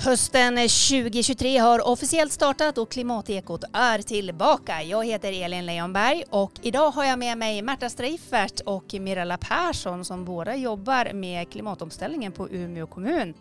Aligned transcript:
Hösten 0.00 0.56
2023 0.56 1.58
har 1.58 1.88
officiellt 1.88 2.32
startat 2.32 2.78
och 2.78 2.90
Klimatekot 2.90 3.64
är 3.72 3.98
tillbaka. 3.98 4.82
Jag 4.82 5.04
heter 5.06 5.44
Elin 5.44 5.66
Leonberg 5.66 6.24
och 6.30 6.52
idag 6.62 6.90
har 6.90 7.04
jag 7.04 7.18
med 7.18 7.38
mig 7.38 7.62
Märta 7.62 7.88
Streifert 7.88 8.60
och 8.60 8.94
Mirella 9.00 9.38
Persson 9.38 10.04
som 10.04 10.24
båda 10.24 10.56
jobbar 10.56 11.12
med 11.12 11.50
klimatomställningen 11.50 12.32
på 12.32 12.48
Umeå 12.48 12.86
kommun. 12.86 13.34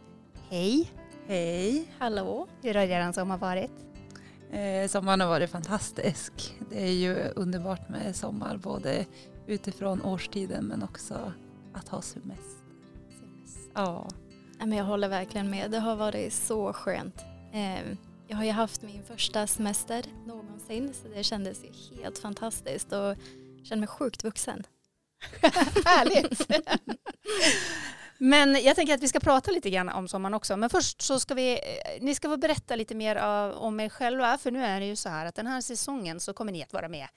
Hej! 0.50 0.92
Hej! 1.28 1.86
Hallå! 2.00 2.48
Hur 2.62 2.74
har 2.74 2.82
er 2.82 3.12
sommar 3.12 3.38
varit? 3.38 3.72
Eh, 4.52 4.88
sommaren 4.90 5.22
har 5.22 5.28
varit 5.28 5.50
fantastisk. 5.50 6.34
Det 6.70 6.84
är 6.84 6.94
ju 6.94 7.16
underbart 7.36 7.90
med 7.90 8.16
sommar 8.16 8.58
både 8.58 9.06
utifrån 9.48 10.02
årstiden 10.02 10.66
men 10.66 10.84
också 10.84 11.34
att 11.74 11.90
ha 11.90 12.02
semester. 12.02 12.64
Ja. 13.74 14.08
Jag 14.60 14.84
håller 14.84 15.10
verkligen 15.10 15.50
med. 15.50 15.72
Det 15.72 15.80
har 15.80 15.96
varit 15.96 16.34
så 16.34 16.74
skönt. 16.74 17.26
Eh, 17.54 17.96
jag 18.28 18.38
har 18.38 18.44
ju 18.44 18.52
haft 18.52 18.82
min 18.82 19.04
första 19.04 19.48
semester 19.48 20.06
någonsin 20.26 20.94
så 20.94 21.08
det 21.08 21.24
kändes 21.24 21.64
ju 21.64 22.02
helt 22.02 22.18
fantastiskt 22.18 22.92
och 22.92 23.16
känner 23.64 23.80
mig 23.80 23.88
sjukt 23.88 24.24
vuxen. 24.24 24.64
Härligt! 25.86 26.48
Men 28.18 28.64
jag 28.64 28.76
tänker 28.76 28.94
att 28.94 29.04
vi 29.04 29.08
ska 29.08 29.20
prata 29.20 29.52
lite 29.52 29.70
grann 29.70 29.90
om 29.90 30.08
sommaren 30.08 30.34
också. 30.34 30.58
Men 30.58 30.70
först 30.70 31.02
så 31.02 31.20
ska 31.20 31.34
vi, 31.34 31.52
eh, 31.54 32.02
ni 32.02 32.16
ska 32.16 32.30
få 32.30 32.38
berätta 32.38 32.76
lite 32.76 32.96
mer 32.96 33.16
om 33.56 33.80
er 33.80 33.90
själva. 33.90 34.38
För 34.38 34.52
nu 34.52 34.64
är 34.64 34.80
det 34.80 34.86
ju 34.86 34.96
så 34.96 35.10
här 35.10 35.26
att 35.26 35.36
den 35.36 35.48
här 35.48 35.62
säsongen 35.62 36.20
så 36.20 36.34
kommer 36.34 36.52
ni 36.52 36.64
att 36.64 36.74
vara 36.74 36.90
med 36.90 37.08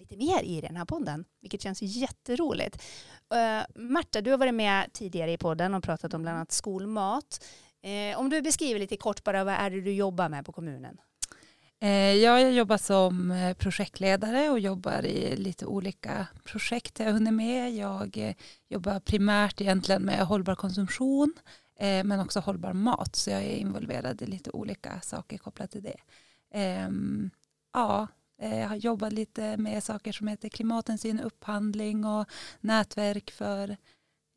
lite 0.00 0.16
mer 0.16 0.42
i 0.42 0.60
den 0.60 0.76
här 0.76 0.84
podden, 0.84 1.24
vilket 1.40 1.62
känns 1.62 1.82
jätteroligt. 1.82 2.82
Uh, 3.34 3.82
Marta, 3.82 4.20
du 4.20 4.30
har 4.30 4.38
varit 4.38 4.54
med 4.54 4.92
tidigare 4.92 5.32
i 5.32 5.38
podden 5.38 5.74
och 5.74 5.82
pratat 5.82 6.14
om 6.14 6.22
bland 6.22 6.36
annat 6.36 6.52
skolmat. 6.52 7.44
Uh, 7.86 8.18
om 8.18 8.30
du 8.30 8.42
beskriver 8.42 8.80
lite 8.80 8.96
kort 8.96 9.24
bara 9.24 9.44
vad 9.44 9.54
är 9.54 9.70
det 9.70 9.80
du 9.80 9.92
jobbar 9.92 10.28
med 10.28 10.46
på 10.46 10.52
kommunen? 10.52 11.00
Uh, 11.82 11.90
jag 12.12 12.52
jobbar 12.52 12.76
som 12.76 13.34
projektledare 13.58 14.50
och 14.50 14.58
jobbar 14.58 15.06
i 15.06 15.36
lite 15.36 15.66
olika 15.66 16.26
projekt 16.44 16.98
jag 16.98 17.12
hunnit 17.12 17.34
med. 17.34 17.74
Jag 17.74 18.34
jobbar 18.68 19.00
primärt 19.00 19.60
egentligen 19.60 20.02
med 20.02 20.26
hållbar 20.26 20.54
konsumtion 20.54 21.34
men 22.04 22.20
också 22.20 22.40
hållbar 22.40 22.72
mat 22.72 23.16
så 23.16 23.30
jag 23.30 23.42
är 23.42 23.56
involverad 23.56 24.22
i 24.22 24.26
lite 24.26 24.50
olika 24.50 25.00
saker 25.00 25.38
kopplat 25.38 25.70
till 25.70 25.82
det. 25.82 25.96
Ehm, 26.52 27.30
ja, 27.72 28.06
jag 28.40 28.60
eh, 28.60 28.68
har 28.68 28.76
jobbat 28.76 29.12
lite 29.12 29.56
med 29.56 29.84
saker 29.84 30.12
som 30.12 30.28
heter 30.28 30.48
klimathänsyn, 30.48 31.20
upphandling 31.20 32.04
och 32.04 32.28
nätverk 32.60 33.30
för 33.30 33.76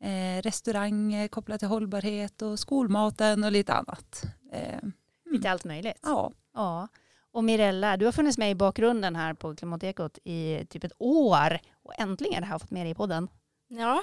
eh, 0.04 0.42
restauranger 0.42 1.28
kopplat 1.28 1.58
till 1.58 1.68
hållbarhet 1.68 2.42
och 2.42 2.58
skolmaten 2.58 3.44
och 3.44 3.52
lite 3.52 3.72
annat. 3.72 4.22
Eh, 4.52 4.88
lite 5.30 5.50
allt 5.50 5.64
möjligt? 5.64 5.98
Ja. 6.02 6.32
ja. 6.54 6.88
Och 7.32 7.44
Mirella, 7.44 7.96
du 7.96 8.04
har 8.04 8.12
funnits 8.12 8.38
med 8.38 8.50
i 8.50 8.54
bakgrunden 8.54 9.16
här 9.16 9.34
på 9.34 9.56
Klimatekot 9.56 10.18
i 10.24 10.66
typ 10.70 10.84
ett 10.84 10.92
år 10.98 11.58
och 11.82 12.00
äntligen 12.00 12.44
har 12.44 12.50
jag 12.50 12.60
fått 12.60 12.70
med 12.70 12.86
dig 12.86 12.90
i 12.90 12.94
podden. 12.94 13.28
Ja, 13.68 14.02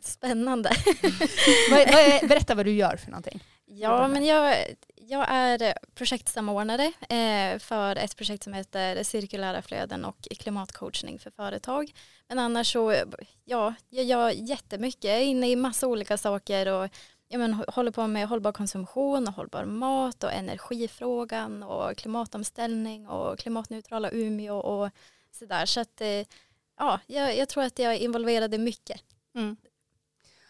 spännande. 0.00 0.70
Berätta 2.28 2.54
vad 2.54 2.66
du 2.66 2.72
gör 2.72 2.96
för 2.96 3.10
någonting. 3.10 3.42
Ja, 3.66 4.08
men 4.08 4.24
jag, 4.24 4.56
jag 5.08 5.26
är 5.28 5.74
projektsamordnare 5.94 6.92
eh, 7.08 7.58
för 7.58 7.96
ett 7.96 8.16
projekt 8.16 8.42
som 8.42 8.52
heter 8.52 9.02
cirkulära 9.02 9.62
flöden 9.62 10.04
och 10.04 10.20
klimatcoachning 10.20 11.18
för 11.18 11.30
företag. 11.30 11.92
Men 12.28 12.38
annars 12.38 12.72
så, 12.72 12.94
ja, 13.44 13.74
jag 13.88 14.04
gör 14.04 14.30
jättemycket, 14.30 15.04
jag 15.04 15.16
är 15.16 15.24
inne 15.24 15.50
i 15.50 15.56
massa 15.56 15.86
olika 15.86 16.18
saker 16.18 16.66
och 16.72 16.88
jag 17.28 17.38
men, 17.38 17.54
håller 17.54 17.90
på 17.90 18.06
med 18.06 18.28
hållbar 18.28 18.52
konsumtion 18.52 19.28
och 19.28 19.34
hållbar 19.34 19.64
mat 19.64 20.24
och 20.24 20.32
energifrågan 20.32 21.62
och 21.62 21.96
klimatomställning 21.96 23.08
och 23.08 23.38
klimatneutrala 23.38 24.10
Umeå 24.10 24.56
och 24.56 24.90
sådär. 25.32 25.66
Så 25.66 25.80
att 25.80 26.00
eh, 26.00 26.26
ja, 26.78 27.00
jag, 27.06 27.36
jag, 27.36 27.48
tror 27.48 27.64
att 27.64 27.78
jag 27.78 27.94
är 27.94 27.98
involverad 27.98 28.54
i 28.54 28.58
mycket. 28.58 29.00
Mm. 29.34 29.56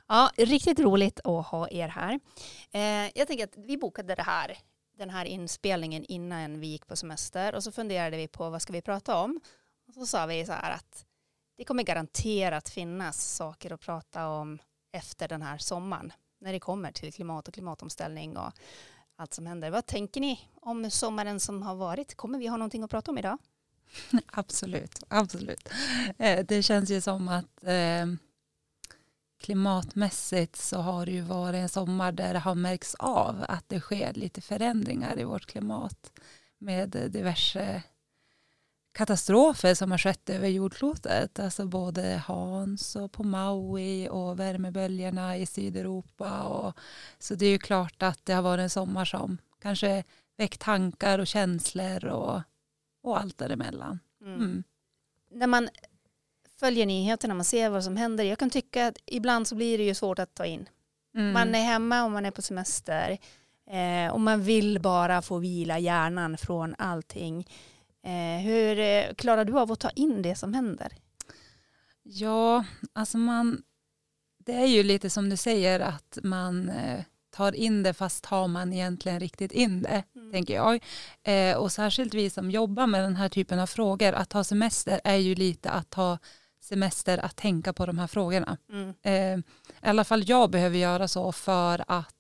Ja, 0.09 0.31
riktigt 0.37 0.81
roligt 0.81 1.21
att 1.25 1.47
ha 1.47 1.69
er 1.69 1.89
här. 1.89 2.21
Eh, 2.71 3.11
jag 3.15 3.27
tänker 3.29 3.45
att 3.45 3.57
vi 3.57 3.77
bokade 3.77 4.15
det 4.15 4.23
här, 4.23 4.59
den 4.99 5.11
här 5.11 5.25
inspelningen 5.25 6.05
innan 6.05 6.61
vi 6.61 6.67
gick 6.67 6.87
på 6.87 6.97
semester 6.97 7.55
och 7.55 7.65
så 7.65 7.73
funderade 7.73 8.17
vi 8.17 8.29
på 8.29 8.51
vad 8.51 8.63
ska 8.63 8.73
vi 8.73 8.83
prata 8.83 9.17
om. 9.17 9.41
Och 9.89 9.95
så 9.95 10.07
sa 10.07 10.27
vi 10.27 10.47
så 10.47 10.53
här 10.53 10.71
att 10.71 11.07
det 11.57 11.65
kommer 11.65 11.83
garanterat 11.83 12.69
finnas 12.69 13.35
saker 13.37 13.73
att 13.73 13.81
prata 13.81 14.29
om 14.29 14.59
efter 14.93 15.29
den 15.29 15.43
här 15.43 15.59
sommaren 15.59 16.13
när 16.41 16.53
det 16.53 16.61
kommer 16.61 16.93
till 16.93 17.13
klimat 17.13 17.49
och 17.49 17.55
klimatomställning 17.55 18.37
och 18.37 18.53
allt 19.17 19.35
som 19.35 19.47
händer. 19.47 19.71
Vad 19.71 19.87
tänker 19.87 20.21
ni 20.21 20.41
om 20.61 20.91
sommaren 20.91 21.41
som 21.41 21.63
har 21.63 21.75
varit? 21.75 22.15
Kommer 22.15 22.39
vi 22.39 22.47
ha 22.47 22.57
någonting 22.57 22.83
att 22.83 22.91
prata 22.91 23.11
om 23.11 23.19
idag? 23.19 23.39
Absolut, 24.27 25.03
absolut. 25.09 25.69
Eh, 26.19 26.45
det 26.45 26.63
känns 26.63 26.91
ju 26.91 27.01
som 27.01 27.29
att 27.29 27.65
eh, 27.65 28.07
klimatmässigt 29.39 30.57
så 30.57 30.79
har 30.79 31.07
det 31.07 31.13
ju 31.13 31.21
varit 31.21 31.59
en 31.59 31.69
sommar 31.69 32.13
där 32.13 32.33
det 32.33 32.39
har 32.39 32.55
märkts 32.55 32.95
av 32.95 33.45
att 33.49 33.69
det 33.69 33.81
sker 33.81 34.13
lite 34.15 34.41
förändringar 34.41 35.19
i 35.19 35.25
vårt 35.25 35.47
klimat 35.47 36.13
med 36.59 36.91
diverse 36.91 37.83
katastrofer 38.99 39.75
som 39.75 39.91
har 39.91 39.99
skett 39.99 40.31
över 40.31 40.49
jordklotet. 40.49 41.39
Alltså 41.39 41.67
både 41.67 42.23
Hans 42.27 42.97
och 42.97 43.13
på 43.13 43.25
Maui 43.25 44.09
och 44.09 44.41
värmeböljorna 44.41 45.37
i 45.37 45.47
Sydeuropa. 45.47 46.43
Och, 46.43 46.79
så 47.19 47.35
det 47.35 47.47
är 47.47 47.51
ju 47.51 47.59
klart 47.59 48.03
att 48.03 48.25
det 48.25 48.33
har 48.33 48.43
varit 48.43 48.63
en 48.63 48.71
sommar 48.71 49.05
som 49.05 49.39
kanske 49.63 50.05
väckt 50.37 50.61
tankar 50.61 51.19
och 51.19 51.27
känslor 51.27 52.05
och, 52.05 52.41
och 53.03 53.21
allt 53.21 53.39
däremellan. 53.39 53.99
Mm. 54.21 54.35
Mm. 54.35 54.65
När 55.31 55.47
man 55.47 55.69
följer 56.61 56.87
nyheterna, 56.87 57.35
man 57.35 57.45
ser 57.45 57.71
vad 57.71 57.85
som 57.85 57.97
händer. 57.97 58.25
Jag 58.25 58.39
kan 58.39 58.51
tycka 58.51 58.87
att 58.87 58.99
ibland 59.07 59.49
så 59.49 59.55
blir 59.55 59.79
det 59.79 59.85
ju 59.85 59.95
svårt 59.95 60.19
att 60.19 60.35
ta 60.35 60.47
in. 60.47 60.69
Mm. 61.15 61.33
Man 61.33 61.55
är 61.55 61.63
hemma 61.63 62.05
och 62.05 62.11
man 62.11 62.27
är 62.27 62.31
på 62.31 62.43
semester 62.43 63.19
eh, 63.71 64.13
och 64.13 64.21
man 64.21 64.43
vill 64.43 64.81
bara 64.81 65.23
få 65.23 65.39
vila 65.39 65.79
hjärnan 65.79 66.39
från 66.39 66.75
allting. 66.79 67.47
Eh, 68.05 68.43
hur 68.45 68.79
eh, 68.79 69.15
klarar 69.15 69.45
du 69.45 69.59
av 69.59 69.73
att 69.73 69.81
ta 69.81 69.91
in 69.91 70.23
det 70.23 70.35
som 70.35 70.55
händer? 70.55 70.93
Ja, 72.03 72.65
alltså 72.93 73.19
man, 73.19 73.63
det 74.39 74.53
är 74.53 74.67
ju 74.67 74.83
lite 74.83 75.11
som 75.11 75.29
du 75.29 75.37
säger 75.37 75.81
att 75.81 76.19
man 76.23 76.69
eh, 76.69 77.05
tar 77.31 77.55
in 77.55 77.83
det 77.83 77.95
fast 77.95 78.25
tar 78.25 78.49
man 78.49 78.73
egentligen 78.73 79.21
riktigt 79.21 79.53
in 79.53 79.83
det, 79.83 80.03
mm. 80.17 80.33
tänker 80.33 80.55
jag. 80.55 80.85
Eh, 81.23 81.57
och 81.57 81.73
särskilt 81.73 82.15
vi 82.15 82.31
som 82.31 82.51
jobbar 82.51 82.87
med 82.87 83.03
den 83.03 83.17
här 83.17 83.29
typen 83.29 83.61
av 83.61 83.67
frågor, 83.67 84.13
att 84.13 84.29
ta 84.29 84.45
semester 84.45 85.01
är 85.05 85.17
ju 85.17 85.35
lite 85.35 85.71
att 85.71 85.91
ta 85.91 86.19
semester 86.69 87.19
att 87.19 87.37
tänka 87.37 87.73
på 87.73 87.87
de 87.87 87.99
här 87.99 88.07
frågorna. 88.07 88.57
Mm. 88.73 88.95
Eh, 89.03 89.39
I 89.83 89.89
alla 89.89 90.05
fall 90.05 90.29
jag 90.29 90.51
behöver 90.51 90.79
göra 90.79 91.09
så 91.09 91.33
för 91.33 91.85
att 91.87 92.15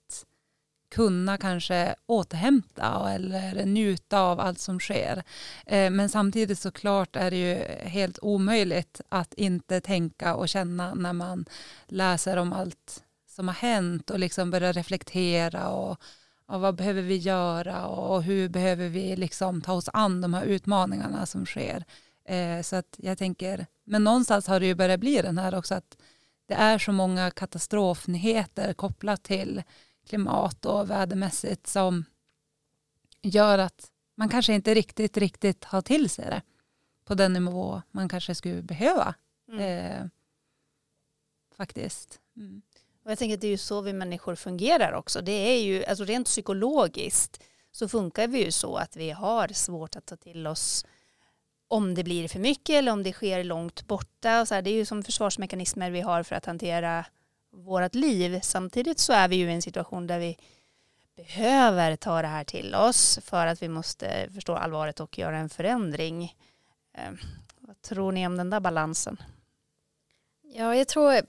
kunna 0.90 1.38
kanske 1.38 1.94
återhämta 2.06 3.12
eller 3.12 3.64
njuta 3.66 4.20
av 4.20 4.40
allt 4.40 4.58
som 4.58 4.80
sker. 4.80 5.22
Eh, 5.66 5.90
men 5.90 6.08
samtidigt 6.08 6.58
såklart 6.58 7.16
är 7.16 7.30
det 7.30 7.36
ju 7.36 7.54
helt 7.88 8.18
omöjligt 8.22 9.00
att 9.08 9.34
inte 9.34 9.80
tänka 9.80 10.34
och 10.34 10.48
känna 10.48 10.94
när 10.94 11.12
man 11.12 11.44
läser 11.86 12.36
om 12.36 12.52
allt 12.52 13.02
som 13.28 13.48
har 13.48 13.54
hänt 13.54 14.10
och 14.10 14.18
liksom 14.18 14.50
börja 14.50 14.72
reflektera 14.72 15.68
och, 15.68 16.00
och 16.46 16.60
vad 16.60 16.74
behöver 16.74 17.02
vi 17.02 17.16
göra 17.16 17.86
och 17.86 18.22
hur 18.22 18.48
behöver 18.48 18.88
vi 18.88 19.16
liksom 19.16 19.60
ta 19.60 19.72
oss 19.72 19.88
an 19.92 20.20
de 20.20 20.34
här 20.34 20.44
utmaningarna 20.44 21.26
som 21.26 21.46
sker. 21.46 21.84
Eh, 22.28 22.62
så 22.62 22.76
att 22.76 22.96
jag 22.98 23.18
tänker, 23.18 23.66
men 23.84 24.04
någonstans 24.04 24.46
har 24.46 24.60
det 24.60 24.66
ju 24.66 24.74
börjat 24.74 25.00
bli 25.00 25.22
den 25.22 25.38
här 25.38 25.54
också 25.54 25.74
att 25.74 25.98
det 26.46 26.54
är 26.54 26.78
så 26.78 26.92
många 26.92 27.30
katastrofnyheter 27.30 28.72
kopplat 28.72 29.22
till 29.22 29.62
klimat 30.06 30.66
och 30.66 30.90
vädermässigt 30.90 31.66
som 31.66 32.04
gör 33.22 33.58
att 33.58 33.90
man 34.14 34.28
kanske 34.28 34.54
inte 34.54 34.74
riktigt, 34.74 35.16
riktigt 35.16 35.64
har 35.64 35.82
till 35.82 36.10
sig 36.10 36.24
det 36.24 36.42
på 37.04 37.14
den 37.14 37.32
nivå 37.32 37.82
man 37.90 38.08
kanske 38.08 38.34
skulle 38.34 38.62
behöva. 38.62 39.14
Mm. 39.48 39.60
Eh, 39.60 40.06
faktiskt. 41.56 42.20
Mm. 42.36 42.62
Och 43.04 43.10
jag 43.10 43.18
tänker 43.18 43.34
att 43.34 43.40
det 43.40 43.46
är 43.46 43.50
ju 43.50 43.58
så 43.58 43.80
vi 43.80 43.92
människor 43.92 44.34
fungerar 44.34 44.92
också. 44.92 45.20
Det 45.20 45.32
är 45.32 45.62
ju, 45.62 45.84
alltså 45.84 46.04
rent 46.04 46.26
psykologiskt 46.26 47.42
så 47.72 47.88
funkar 47.88 48.28
vi 48.28 48.44
ju 48.44 48.52
så 48.52 48.76
att 48.76 48.96
vi 48.96 49.10
har 49.10 49.48
svårt 49.48 49.96
att 49.96 50.06
ta 50.06 50.16
till 50.16 50.46
oss 50.46 50.84
om 51.68 51.94
det 51.94 52.04
blir 52.04 52.28
för 52.28 52.38
mycket 52.38 52.74
eller 52.74 52.92
om 52.92 53.02
det 53.02 53.12
sker 53.12 53.44
långt 53.44 53.86
borta. 53.86 54.40
Och 54.40 54.48
så 54.48 54.54
här, 54.54 54.62
det 54.62 54.70
är 54.70 54.74
ju 54.74 54.84
som 54.84 55.02
försvarsmekanismer 55.02 55.90
vi 55.90 56.00
har 56.00 56.22
för 56.22 56.36
att 56.36 56.46
hantera 56.46 57.04
vårt 57.52 57.94
liv. 57.94 58.40
Samtidigt 58.42 58.98
så 58.98 59.12
är 59.12 59.28
vi 59.28 59.36
ju 59.36 59.50
i 59.50 59.54
en 59.54 59.62
situation 59.62 60.06
där 60.06 60.18
vi 60.18 60.36
behöver 61.16 61.96
ta 61.96 62.22
det 62.22 62.28
här 62.28 62.44
till 62.44 62.74
oss 62.74 63.18
för 63.22 63.46
att 63.46 63.62
vi 63.62 63.68
måste 63.68 64.28
förstå 64.34 64.54
allvaret 64.54 65.00
och 65.00 65.18
göra 65.18 65.38
en 65.38 65.48
förändring. 65.48 66.36
Eh, 66.98 67.10
vad 67.60 67.82
tror 67.82 68.12
ni 68.12 68.26
om 68.26 68.36
den 68.36 68.50
där 68.50 68.60
balansen? 68.60 69.16
Ja, 70.50 70.76
jag 70.76 70.88
tror, 70.88 71.20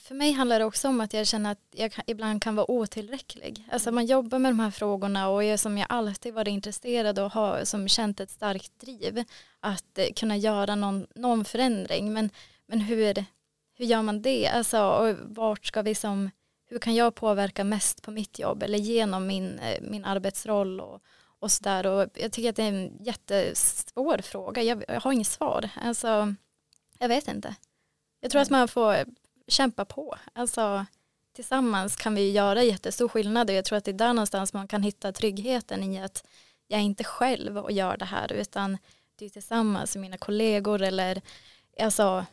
för 0.00 0.14
mig 0.14 0.32
handlar 0.32 0.58
det 0.58 0.64
också 0.64 0.88
om 0.88 1.00
att 1.00 1.12
jag 1.12 1.26
känner 1.26 1.52
att 1.52 1.60
jag 1.70 1.92
ibland 2.06 2.42
kan 2.42 2.56
vara 2.56 2.70
otillräcklig. 2.70 3.68
Alltså 3.70 3.92
man 3.92 4.06
jobbar 4.06 4.38
med 4.38 4.50
de 4.52 4.60
här 4.60 4.70
frågorna 4.70 5.28
och 5.28 5.44
jag 5.44 5.60
som 5.60 5.78
jag 5.78 5.86
alltid 5.88 6.34
varit 6.34 6.48
intresserad 6.48 7.18
och 7.18 7.32
har 7.32 7.64
som 7.64 7.88
känt 7.88 8.20
ett 8.20 8.30
starkt 8.30 8.80
driv 8.80 9.24
att 9.60 9.98
eh, 9.98 10.06
kunna 10.16 10.36
göra 10.36 10.74
någon, 10.74 11.06
någon 11.14 11.44
förändring. 11.44 12.12
Men, 12.12 12.30
men 12.66 12.80
hur, 12.80 13.24
hur 13.74 13.84
gör 13.84 14.02
man 14.02 14.22
det? 14.22 14.48
Alltså, 14.48 14.82
och 14.82 15.16
vart 15.22 15.66
ska 15.66 15.82
vi 15.82 15.94
som, 15.94 16.30
hur 16.68 16.78
kan 16.78 16.94
jag 16.94 17.14
påverka 17.14 17.64
mest 17.64 18.02
på 18.02 18.10
mitt 18.10 18.38
jobb 18.38 18.62
eller 18.62 18.78
genom 18.78 19.26
min, 19.26 19.58
eh, 19.58 19.82
min 19.82 20.04
arbetsroll 20.04 20.80
och, 20.80 21.02
och 21.38 21.52
sådär. 21.52 21.86
Och 21.86 22.08
jag 22.14 22.32
tycker 22.32 22.50
att 22.50 22.56
det 22.56 22.62
är 22.62 22.68
en 22.68 22.96
jättesvår 23.00 24.18
fråga. 24.18 24.62
Jag, 24.62 24.84
jag 24.88 25.00
har 25.00 25.12
inget 25.12 25.26
svar. 25.26 25.68
Alltså, 25.82 26.34
jag 26.98 27.08
vet 27.08 27.28
inte. 27.28 27.54
Jag 28.26 28.30
tror 28.30 28.42
att 28.42 28.50
man 28.50 28.68
får 28.68 29.04
kämpa 29.48 29.84
på. 29.84 30.16
Alltså, 30.32 30.86
tillsammans 31.32 31.96
kan 31.96 32.14
vi 32.14 32.30
göra 32.30 32.62
jättestor 32.62 33.08
skillnad 33.08 33.50
och 33.50 33.56
jag 33.56 33.64
tror 33.64 33.78
att 33.78 33.84
det 33.84 33.90
är 33.90 33.92
där 33.92 34.12
någonstans 34.12 34.52
man 34.52 34.68
kan 34.68 34.82
hitta 34.82 35.12
tryggheten 35.12 35.82
i 35.82 36.02
att 36.02 36.24
jag 36.66 36.80
är 36.80 36.84
inte 36.84 37.04
själv 37.04 37.58
och 37.58 37.72
gör 37.72 37.96
det 37.96 38.04
här 38.04 38.32
utan 38.32 38.78
det 39.16 39.24
är 39.24 39.28
tillsammans 39.28 39.94
med 39.94 40.00
mina 40.00 40.18
kollegor 40.18 40.82
eller 40.82 41.22
alltså 41.80 42.26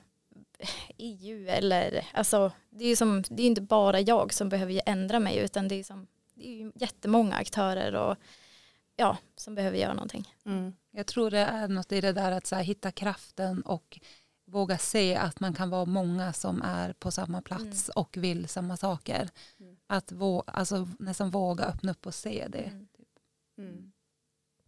EU 0.97 1.47
eller 1.47 2.05
alltså 2.13 2.51
det 2.69 2.85
är 2.85 2.95
som 2.95 3.23
det 3.29 3.43
är 3.43 3.47
inte 3.47 3.61
bara 3.61 3.99
jag 3.99 4.33
som 4.33 4.49
behöver 4.49 4.81
ändra 4.85 5.19
mig 5.19 5.37
utan 5.37 5.67
det 5.67 5.75
är 5.75 5.83
som 5.83 6.07
det 6.33 6.61
är 6.61 6.71
jättemånga 6.75 7.35
aktörer 7.35 7.95
och 7.95 8.17
ja 8.95 9.17
som 9.35 9.55
behöver 9.55 9.77
göra 9.77 9.93
någonting. 9.93 10.33
Mm. 10.45 10.73
Jag 10.91 11.07
tror 11.07 11.31
det 11.31 11.39
är 11.39 11.67
något 11.67 11.91
i 11.91 12.01
det 12.01 12.13
där 12.13 12.31
att 12.31 12.45
så 12.45 12.55
här, 12.55 12.63
hitta 12.63 12.91
kraften 12.91 13.61
och 13.61 13.99
våga 14.53 14.77
se 14.77 15.15
att 15.15 15.39
man 15.39 15.53
kan 15.53 15.69
vara 15.69 15.85
många 15.85 16.33
som 16.33 16.61
är 16.61 16.93
på 16.93 17.11
samma 17.11 17.41
plats 17.41 17.89
mm. 17.89 17.93
och 17.95 18.17
vill 18.17 18.47
samma 18.47 18.77
saker. 18.77 19.29
Mm. 19.59 19.75
Att 19.87 20.11
våga, 20.11 20.51
alltså, 20.51 20.87
nästan 20.99 21.29
våga 21.29 21.63
öppna 21.65 21.91
upp 21.91 22.05
och 22.05 22.15
se 22.15 22.47
det. 22.49 22.63
Mm. 22.63 22.87
Mm. 23.57 23.91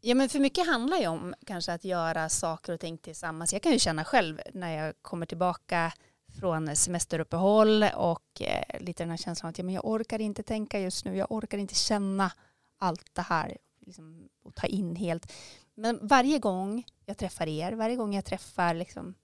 Ja 0.01 0.15
men 0.15 0.29
för 0.29 0.39
mycket 0.39 0.67
handlar 0.67 0.97
ju 0.97 1.07
om 1.07 1.35
kanske 1.45 1.73
att 1.73 1.85
göra 1.85 2.29
saker 2.29 2.73
och 2.73 2.79
ting 2.79 2.97
tillsammans. 2.97 3.53
Jag 3.53 3.61
kan 3.61 3.71
ju 3.71 3.79
känna 3.79 4.05
själv 4.05 4.41
när 4.53 4.85
jag 4.85 4.93
kommer 5.01 5.25
tillbaka 5.25 5.93
från 6.39 6.75
semesteruppehåll 6.75 7.83
och 7.95 8.41
eh, 8.41 8.79
lite 8.79 9.03
den 9.03 9.09
här 9.09 9.17
känslan 9.17 9.49
att 9.49 9.57
ja, 9.57 9.63
men 9.63 9.75
jag 9.75 9.85
orkar 9.85 10.21
inte 10.21 10.43
tänka 10.43 10.79
just 10.79 11.05
nu, 11.05 11.17
jag 11.17 11.31
orkar 11.31 11.57
inte 11.57 11.75
känna 11.75 12.31
allt 12.77 13.15
det 13.15 13.21
här 13.21 13.57
liksom, 13.79 14.29
och 14.43 14.55
ta 14.55 14.67
in 14.67 14.95
helt. 14.95 15.31
Men 15.75 15.99
varje 16.01 16.39
gång 16.39 16.83
jag 17.05 17.17
träffar 17.17 17.47
er, 17.47 17.71
varje 17.71 17.95
gång 17.95 18.15
jag 18.15 18.25
träffar 18.25 18.73
liksom, 18.73 19.15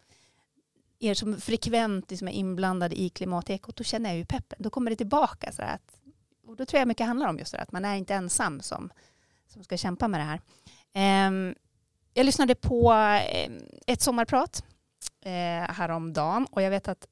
er 1.02 1.14
som 1.14 1.42
frekvent 1.42 2.10
liksom 2.10 2.28
är 2.28 2.32
inblandade 2.32 3.02
i 3.02 3.10
klimatekot, 3.10 3.76
då 3.76 3.84
känner 3.84 4.10
jag 4.10 4.18
ju 4.18 4.26
peppen. 4.26 4.58
Då 4.62 4.70
kommer 4.70 4.92
det 4.92 4.98
tillbaka. 4.98 5.52
Så 5.52 5.62
att, 5.62 6.02
och 6.48 6.56
då 6.56 6.66
tror 6.66 6.80
jag 6.80 6.88
mycket 6.88 7.08
handlar 7.08 7.28
om 7.28 7.40
just 7.40 7.52
det, 7.52 7.60
att 7.60 7.72
man 7.72 7.86
är 7.86 7.96
inte 7.96 8.14
ensam 8.14 8.62
som, 8.62 8.90
som 9.48 9.64
ska 9.64 9.78
kämpa 9.78 10.08
med 10.08 10.20
det 10.20 10.24
här. 10.24 10.42
Eh, 10.94 11.54
jag 12.14 12.26
lyssnade 12.26 12.56
på 12.56 12.94
eh, 12.94 13.52
ett 13.88 14.02
sommarprat 14.02 14.64
eh, 15.26 15.74
häromdagen 15.74 16.48
och 16.52 16.62
jag 16.62 16.70
vet 16.70 16.88
att 16.88 17.08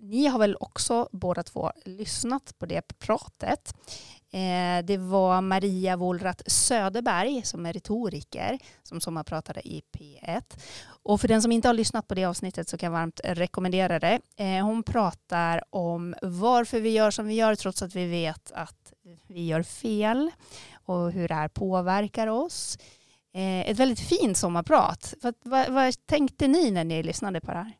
ni 0.00 0.26
har 0.26 0.38
väl 0.38 0.56
också 0.60 1.08
båda 1.12 1.42
två 1.42 1.72
lyssnat 1.84 2.54
på 2.58 2.66
det 2.66 2.98
pratet. 2.98 3.74
Eh, 4.32 4.84
det 4.84 4.96
var 4.96 5.40
Maria 5.40 5.96
Wohlrath 5.96 6.42
Söderberg 6.46 7.42
som 7.44 7.66
är 7.66 7.72
retoriker 7.72 8.58
som 8.82 9.00
sommarpratade 9.00 9.68
i 9.68 9.82
P1. 9.92 10.42
Och 11.02 11.20
för 11.20 11.28
den 11.28 11.42
som 11.42 11.52
inte 11.52 11.68
har 11.68 11.74
lyssnat 11.74 12.08
på 12.08 12.14
det 12.14 12.24
avsnittet 12.24 12.68
så 12.68 12.78
kan 12.78 12.86
jag 12.86 13.00
varmt 13.00 13.20
rekommendera 13.24 13.98
det. 13.98 14.20
Eh, 14.36 14.64
hon 14.64 14.82
pratar 14.82 15.62
om 15.70 16.14
varför 16.22 16.80
vi 16.80 16.90
gör 16.90 17.10
som 17.10 17.26
vi 17.26 17.34
gör 17.34 17.54
trots 17.54 17.82
att 17.82 17.94
vi 17.94 18.06
vet 18.06 18.52
att 18.52 18.92
vi 19.26 19.46
gör 19.46 19.62
fel 19.62 20.30
och 20.72 21.12
hur 21.12 21.28
det 21.28 21.34
här 21.34 21.48
påverkar 21.48 22.26
oss. 22.26 22.78
Eh, 23.34 23.70
ett 23.70 23.78
väldigt 23.78 24.00
fint 24.00 24.36
sommarprat. 24.36 25.14
Vad, 25.22 25.34
vad, 25.42 25.68
vad 25.68 26.06
tänkte 26.06 26.48
ni 26.48 26.70
när 26.70 26.84
ni 26.84 27.02
lyssnade 27.02 27.40
på 27.40 27.50
det 27.50 27.58
här? 27.58 27.79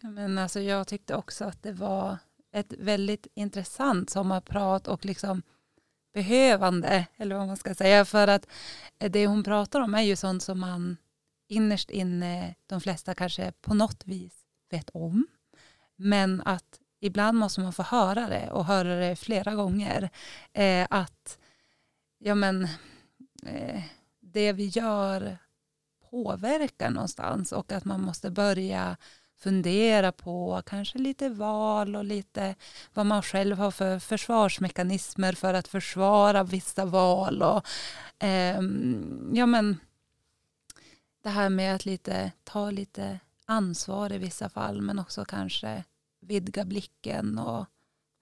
Men 0.00 0.38
alltså 0.38 0.60
jag 0.60 0.86
tyckte 0.86 1.14
också 1.14 1.44
att 1.44 1.62
det 1.62 1.72
var 1.72 2.18
ett 2.52 2.72
väldigt 2.72 3.26
intressant 3.34 4.10
sommarprat 4.10 4.88
och 4.88 5.04
liksom 5.04 5.42
behövande, 6.12 7.06
eller 7.16 7.36
vad 7.36 7.46
man 7.46 7.56
ska 7.56 7.74
säga, 7.74 8.04
för 8.04 8.28
att 8.28 8.46
det 8.98 9.26
hon 9.26 9.44
pratar 9.44 9.80
om 9.80 9.94
är 9.94 10.02
ju 10.02 10.16
sånt 10.16 10.42
som 10.42 10.60
man 10.60 10.96
innerst 11.48 11.90
inne, 11.90 12.54
de 12.66 12.80
flesta 12.80 13.14
kanske 13.14 13.52
på 13.60 13.74
något 13.74 14.06
vis 14.06 14.34
vet 14.70 14.90
om, 14.90 15.26
men 15.96 16.42
att 16.44 16.80
ibland 17.00 17.38
måste 17.38 17.60
man 17.60 17.72
få 17.72 17.82
höra 17.82 18.28
det 18.28 18.50
och 18.50 18.64
höra 18.64 18.94
det 18.94 19.16
flera 19.16 19.54
gånger. 19.54 20.10
Eh, 20.52 20.86
att 20.90 21.38
ja 22.18 22.34
men, 22.34 22.64
eh, 23.42 23.82
det 24.20 24.52
vi 24.52 24.66
gör 24.66 25.38
påverkar 26.10 26.90
någonstans 26.90 27.52
och 27.52 27.72
att 27.72 27.84
man 27.84 28.00
måste 28.02 28.30
börja 28.30 28.96
fundera 29.38 30.12
på 30.12 30.62
kanske 30.66 30.98
lite 30.98 31.28
val 31.28 31.96
och 31.96 32.04
lite 32.04 32.54
vad 32.94 33.06
man 33.06 33.22
själv 33.22 33.56
har 33.56 33.70
för 33.70 33.98
försvarsmekanismer 33.98 35.32
för 35.32 35.54
att 35.54 35.68
försvara 35.68 36.44
vissa 36.44 36.84
val. 36.84 37.42
Och, 37.42 37.66
eh, 38.24 38.60
ja, 39.32 39.46
men, 39.46 39.80
det 41.22 41.28
här 41.28 41.48
med 41.48 41.74
att 41.74 41.86
lite, 41.86 42.32
ta 42.44 42.70
lite 42.70 43.18
ansvar 43.46 44.12
i 44.12 44.18
vissa 44.18 44.48
fall 44.48 44.82
men 44.82 44.98
också 44.98 45.24
kanske 45.24 45.84
vidga 46.20 46.64
blicken 46.64 47.38
och 47.38 47.66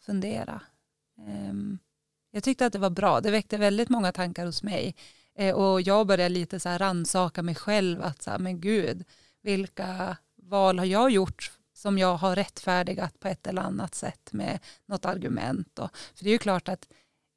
fundera. 0.07 0.61
Eh, 1.19 1.55
jag 2.31 2.43
tyckte 2.43 2.67
att 2.67 2.73
det 2.73 2.79
var 2.79 2.91
bra. 2.91 3.21
Det 3.21 3.31
väckte 3.31 3.57
väldigt 3.57 3.89
många 3.89 4.13
tankar 4.13 4.47
hos 4.47 4.63
mig. 4.63 4.97
Eh, 5.35 5.55
och 5.55 5.81
jag 5.81 6.07
började 6.07 6.29
lite 6.29 6.61
så 6.61 6.69
här 6.69 6.79
rannsaka 6.79 7.43
mig 7.43 7.55
själv 7.55 8.03
att 8.03 8.23
så 8.23 8.31
här, 8.31 8.39
men 8.39 8.61
gud, 8.61 9.05
vilka 9.43 10.17
val 10.47 10.79
har 10.79 10.87
jag 10.87 11.11
gjort 11.11 11.53
som 11.75 11.99
jag 11.99 12.17
har 12.17 12.37
rättfärdigat 12.37 13.21
på 13.21 13.29
ett 13.29 13.47
eller 13.47 13.63
annat 13.63 13.95
sätt 13.95 14.33
med 14.33 14.59
något 14.87 15.05
argument. 15.05 15.79
Och, 15.79 15.97
för 16.15 16.25
det 16.25 16.31
är 16.31 16.33
ju 16.33 16.39
klart 16.39 16.69
att 16.69 16.89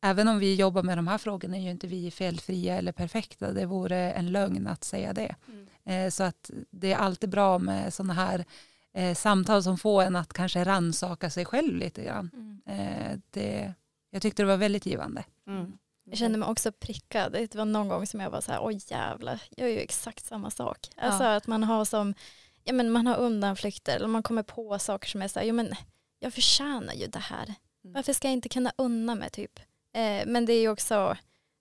även 0.01 0.27
om 0.27 0.39
vi 0.39 0.55
jobbar 0.55 0.83
med 0.83 0.97
de 0.97 1.07
här 1.07 1.17
frågorna 1.17 1.57
är 1.57 1.61
ju 1.61 1.69
inte 1.69 1.87
vi 1.87 2.11
felfria 2.11 2.75
eller 2.75 2.91
perfekta. 2.91 3.51
Det 3.51 3.65
vore 3.65 4.11
en 4.11 4.31
lögn 4.31 4.67
att 4.67 4.83
säga 4.83 5.13
det. 5.13 5.35
Mm. 5.47 5.67
Eh, 5.85 6.09
så 6.09 6.23
att 6.23 6.51
det 6.71 6.93
är 6.93 6.97
alltid 6.97 7.29
bra 7.29 7.59
med 7.59 7.93
sådana 7.93 8.13
här 8.13 8.45
eh, 8.93 9.15
samtal 9.15 9.63
som 9.63 9.77
får 9.77 10.03
en 10.03 10.15
att 10.15 10.33
kanske 10.33 10.63
ransaka 10.63 11.29
sig 11.29 11.45
själv 11.45 11.75
lite 11.75 12.03
grann. 12.03 12.31
Mm. 12.33 12.61
Eh, 12.65 13.19
det, 13.29 13.73
jag 14.11 14.21
tyckte 14.21 14.43
det 14.43 14.47
var 14.47 14.57
väldigt 14.57 14.85
givande. 14.85 15.23
Mm. 15.47 15.77
Jag 16.05 16.17
kände 16.17 16.37
mig 16.37 16.49
också 16.49 16.71
prickad. 16.71 17.31
Det 17.31 17.55
var 17.55 17.65
någon 17.65 17.87
gång 17.87 18.07
som 18.07 18.19
jag 18.19 18.29
var 18.29 18.41
så 18.41 18.51
här, 18.51 18.59
oj 18.63 18.79
jävlar, 18.87 19.41
jag 19.49 19.69
gör 19.69 19.75
ju 19.75 19.81
exakt 19.81 20.25
samma 20.25 20.49
sak. 20.49 20.89
Alltså 20.97 21.23
ja. 21.23 21.35
att 21.35 21.47
man 21.47 21.63
har 21.63 21.85
som 21.85 22.13
ja, 22.63 22.73
men 22.73 22.91
man 22.91 23.07
har 23.07 23.17
undanflykter 23.17 23.95
eller 23.95 24.07
man 24.07 24.23
kommer 24.23 24.43
på 24.43 24.79
saker 24.79 25.07
som 25.07 25.21
är 25.21 25.27
så 25.27 25.39
här, 25.39 25.47
ja, 25.47 25.53
men 25.53 25.75
jag 26.19 26.33
förtjänar 26.33 26.93
ju 26.93 27.07
det 27.07 27.19
här. 27.19 27.43
Mm. 27.43 27.93
Varför 27.93 28.13
ska 28.13 28.27
jag 28.27 28.33
inte 28.33 28.49
kunna 28.49 28.71
unna 28.77 29.15
mig 29.15 29.29
typ? 29.29 29.59
Eh, 29.95 30.25
men 30.25 30.45
det 30.45 30.53
är 30.53 30.61
ju 30.61 30.69
också, 30.69 31.17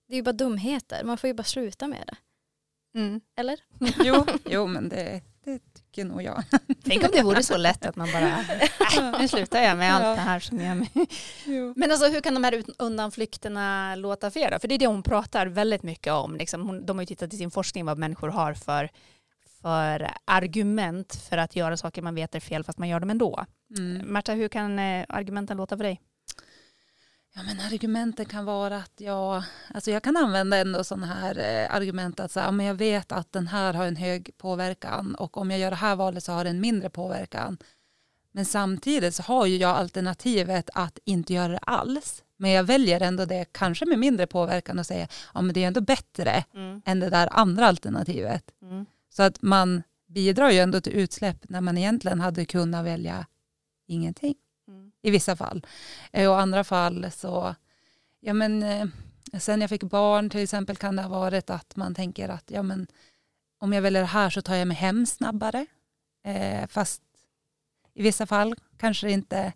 det 0.08 0.14
är 0.14 0.16
ju 0.16 0.22
bara 0.22 0.32
dumheter, 0.32 1.04
man 1.04 1.18
får 1.18 1.28
ju 1.28 1.34
bara 1.34 1.44
sluta 1.44 1.86
med 1.86 2.04
det. 2.06 2.16
Mm. 2.98 3.20
Eller? 3.36 3.58
Jo, 4.04 4.26
jo 4.44 4.66
men 4.66 4.88
det, 4.88 5.22
det 5.44 5.60
tycker 5.74 6.04
nog 6.04 6.22
jag. 6.22 6.44
Tänk 6.84 7.04
om 7.04 7.10
det 7.12 7.22
vore 7.22 7.42
så 7.42 7.56
lätt 7.56 7.86
att 7.86 7.96
man 7.96 8.08
bara, 8.12 8.28
äh, 8.28 9.20
nu 9.20 9.28
slutar 9.28 9.62
jag 9.62 9.78
med 9.78 9.94
allt 9.94 10.04
ja. 10.04 10.10
det 10.10 10.20
här 10.20 10.40
som 10.40 10.60
gör 10.60 10.74
mig. 10.74 10.90
Jo. 11.44 11.72
Men 11.76 11.90
alltså 11.90 12.08
hur 12.08 12.20
kan 12.20 12.34
de 12.34 12.44
här 12.44 12.64
undanflykterna 12.78 13.94
låta 13.94 14.30
för 14.30 14.40
er 14.40 14.58
För 14.60 14.68
det 14.68 14.74
är 14.74 14.78
det 14.78 14.86
hon 14.86 15.02
pratar 15.02 15.46
väldigt 15.46 15.82
mycket 15.82 16.12
om. 16.12 16.36
Liksom, 16.36 16.66
hon, 16.66 16.86
de 16.86 16.96
har 16.96 17.02
ju 17.02 17.06
tittat 17.06 17.34
i 17.34 17.36
sin 17.36 17.50
forskning 17.50 17.84
vad 17.84 17.98
människor 17.98 18.28
har 18.28 18.54
för 18.54 18.90
för 19.68 20.10
argument 20.24 21.14
för 21.14 21.38
att 21.38 21.56
göra 21.56 21.76
saker 21.76 22.02
man 22.02 22.14
vet 22.14 22.34
är 22.34 22.40
fel 22.40 22.64
fast 22.64 22.78
man 22.78 22.88
gör 22.88 23.00
dem 23.00 23.10
ändå. 23.10 23.44
Mm. 23.78 24.12
Marta, 24.12 24.32
hur 24.32 24.48
kan 24.48 24.78
eh, 24.78 25.06
argumenten 25.08 25.56
låta 25.56 25.76
för 25.76 25.84
dig? 25.84 26.00
Ja, 27.34 27.42
men 27.42 27.60
argumenten 27.60 28.26
kan 28.26 28.44
vara 28.44 28.76
att 28.76 29.00
jag, 29.00 29.42
alltså 29.74 29.90
jag 29.90 30.02
kan 30.02 30.16
använda 30.16 30.56
ändå 30.56 30.84
sådana 30.84 31.06
här 31.06 31.38
eh, 31.38 31.74
argument 31.74 32.20
att 32.20 32.32
så, 32.32 32.52
men 32.52 32.66
jag 32.66 32.74
vet 32.74 33.12
att 33.12 33.32
den 33.32 33.46
här 33.46 33.74
har 33.74 33.86
en 33.86 33.96
hög 33.96 34.30
påverkan 34.38 35.14
och 35.14 35.36
om 35.36 35.50
jag 35.50 35.60
gör 35.60 35.70
det 35.70 35.76
här 35.76 35.96
valet 35.96 36.24
så 36.24 36.32
har 36.32 36.44
den 36.44 36.60
mindre 36.60 36.90
påverkan. 36.90 37.58
Men 38.32 38.44
samtidigt 38.44 39.14
så 39.14 39.22
har 39.22 39.46
ju 39.46 39.56
jag 39.56 39.76
alternativet 39.76 40.70
att 40.74 40.98
inte 41.04 41.34
göra 41.34 41.52
det 41.52 41.58
alls. 41.58 42.24
Men 42.36 42.50
jag 42.50 42.64
väljer 42.64 43.00
ändå 43.00 43.24
det, 43.24 43.44
kanske 43.52 43.86
med 43.86 43.98
mindre 43.98 44.26
påverkan 44.26 44.78
och 44.78 44.86
säger 44.86 45.08
ja 45.34 45.42
men 45.42 45.54
det 45.54 45.62
är 45.62 45.66
ändå 45.66 45.80
bättre 45.80 46.44
mm. 46.54 46.82
än 46.84 47.00
det 47.00 47.10
där 47.10 47.28
andra 47.32 47.66
alternativet. 47.66 48.44
Mm. 48.62 48.86
Så 49.18 49.22
att 49.22 49.42
man 49.42 49.82
bidrar 50.06 50.50
ju 50.50 50.58
ändå 50.58 50.80
till 50.80 50.92
utsläpp 50.92 51.48
när 51.48 51.60
man 51.60 51.78
egentligen 51.78 52.20
hade 52.20 52.44
kunnat 52.44 52.84
välja 52.84 53.26
ingenting 53.86 54.34
mm. 54.68 54.92
i 55.02 55.10
vissa 55.10 55.36
fall. 55.36 55.66
Eh, 56.12 56.30
och 56.30 56.40
andra 56.40 56.64
fall 56.64 57.10
så, 57.12 57.54
ja 58.20 58.32
men 58.32 58.62
eh, 58.62 58.86
sen 59.38 59.60
jag 59.60 59.70
fick 59.70 59.82
barn 59.82 60.30
till 60.30 60.40
exempel 60.40 60.76
kan 60.76 60.96
det 60.96 61.02
ha 61.02 61.08
varit 61.08 61.50
att 61.50 61.76
man 61.76 61.94
tänker 61.94 62.28
att 62.28 62.50
ja 62.50 62.62
men 62.62 62.86
om 63.58 63.72
jag 63.72 63.82
väljer 63.82 64.02
det 64.02 64.08
här 64.08 64.30
så 64.30 64.42
tar 64.42 64.54
jag 64.54 64.68
mig 64.68 64.76
hem 64.76 65.06
snabbare. 65.06 65.66
Eh, 66.24 66.66
fast 66.68 67.02
i 67.94 68.02
vissa 68.02 68.26
fall 68.26 68.54
kanske 68.76 69.10
inte 69.10 69.52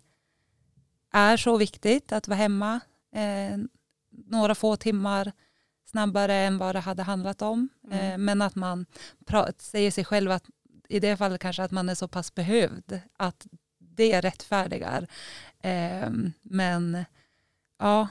är 1.11 1.37
så 1.37 1.57
viktigt 1.57 2.11
att 2.11 2.27
vara 2.27 2.37
hemma 2.37 2.79
eh, 3.15 3.57
några 4.09 4.55
få 4.55 4.75
timmar 4.75 5.31
snabbare 5.93 6.33
än 6.33 6.57
vad 6.57 6.75
det 6.75 6.79
hade 6.79 7.03
handlat 7.03 7.41
om. 7.41 7.69
Mm. 7.87 7.99
Eh, 7.99 8.17
men 8.17 8.41
att 8.41 8.55
man 8.55 8.85
säger 9.57 9.91
sig 9.91 10.05
själv 10.05 10.31
att 10.31 10.49
i 10.89 10.99
det 10.99 11.17
fallet 11.17 11.41
kanske 11.41 11.63
att 11.63 11.71
man 11.71 11.89
är 11.89 11.95
så 11.95 12.07
pass 12.07 12.35
behövd 12.35 13.01
att 13.17 13.47
det 13.79 14.21
rättfärdigar. 14.21 15.07
Eh, 15.59 16.09
men 16.41 17.05
ja, 17.79 18.07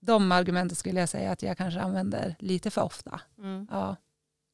de 0.00 0.32
argumenten 0.32 0.76
skulle 0.76 1.00
jag 1.00 1.08
säga 1.08 1.32
att 1.32 1.42
jag 1.42 1.56
kanske 1.56 1.80
använder 1.80 2.36
lite 2.38 2.70
för 2.70 2.82
ofta. 2.82 3.20
Mm. 3.38 3.68
Ja. 3.70 3.96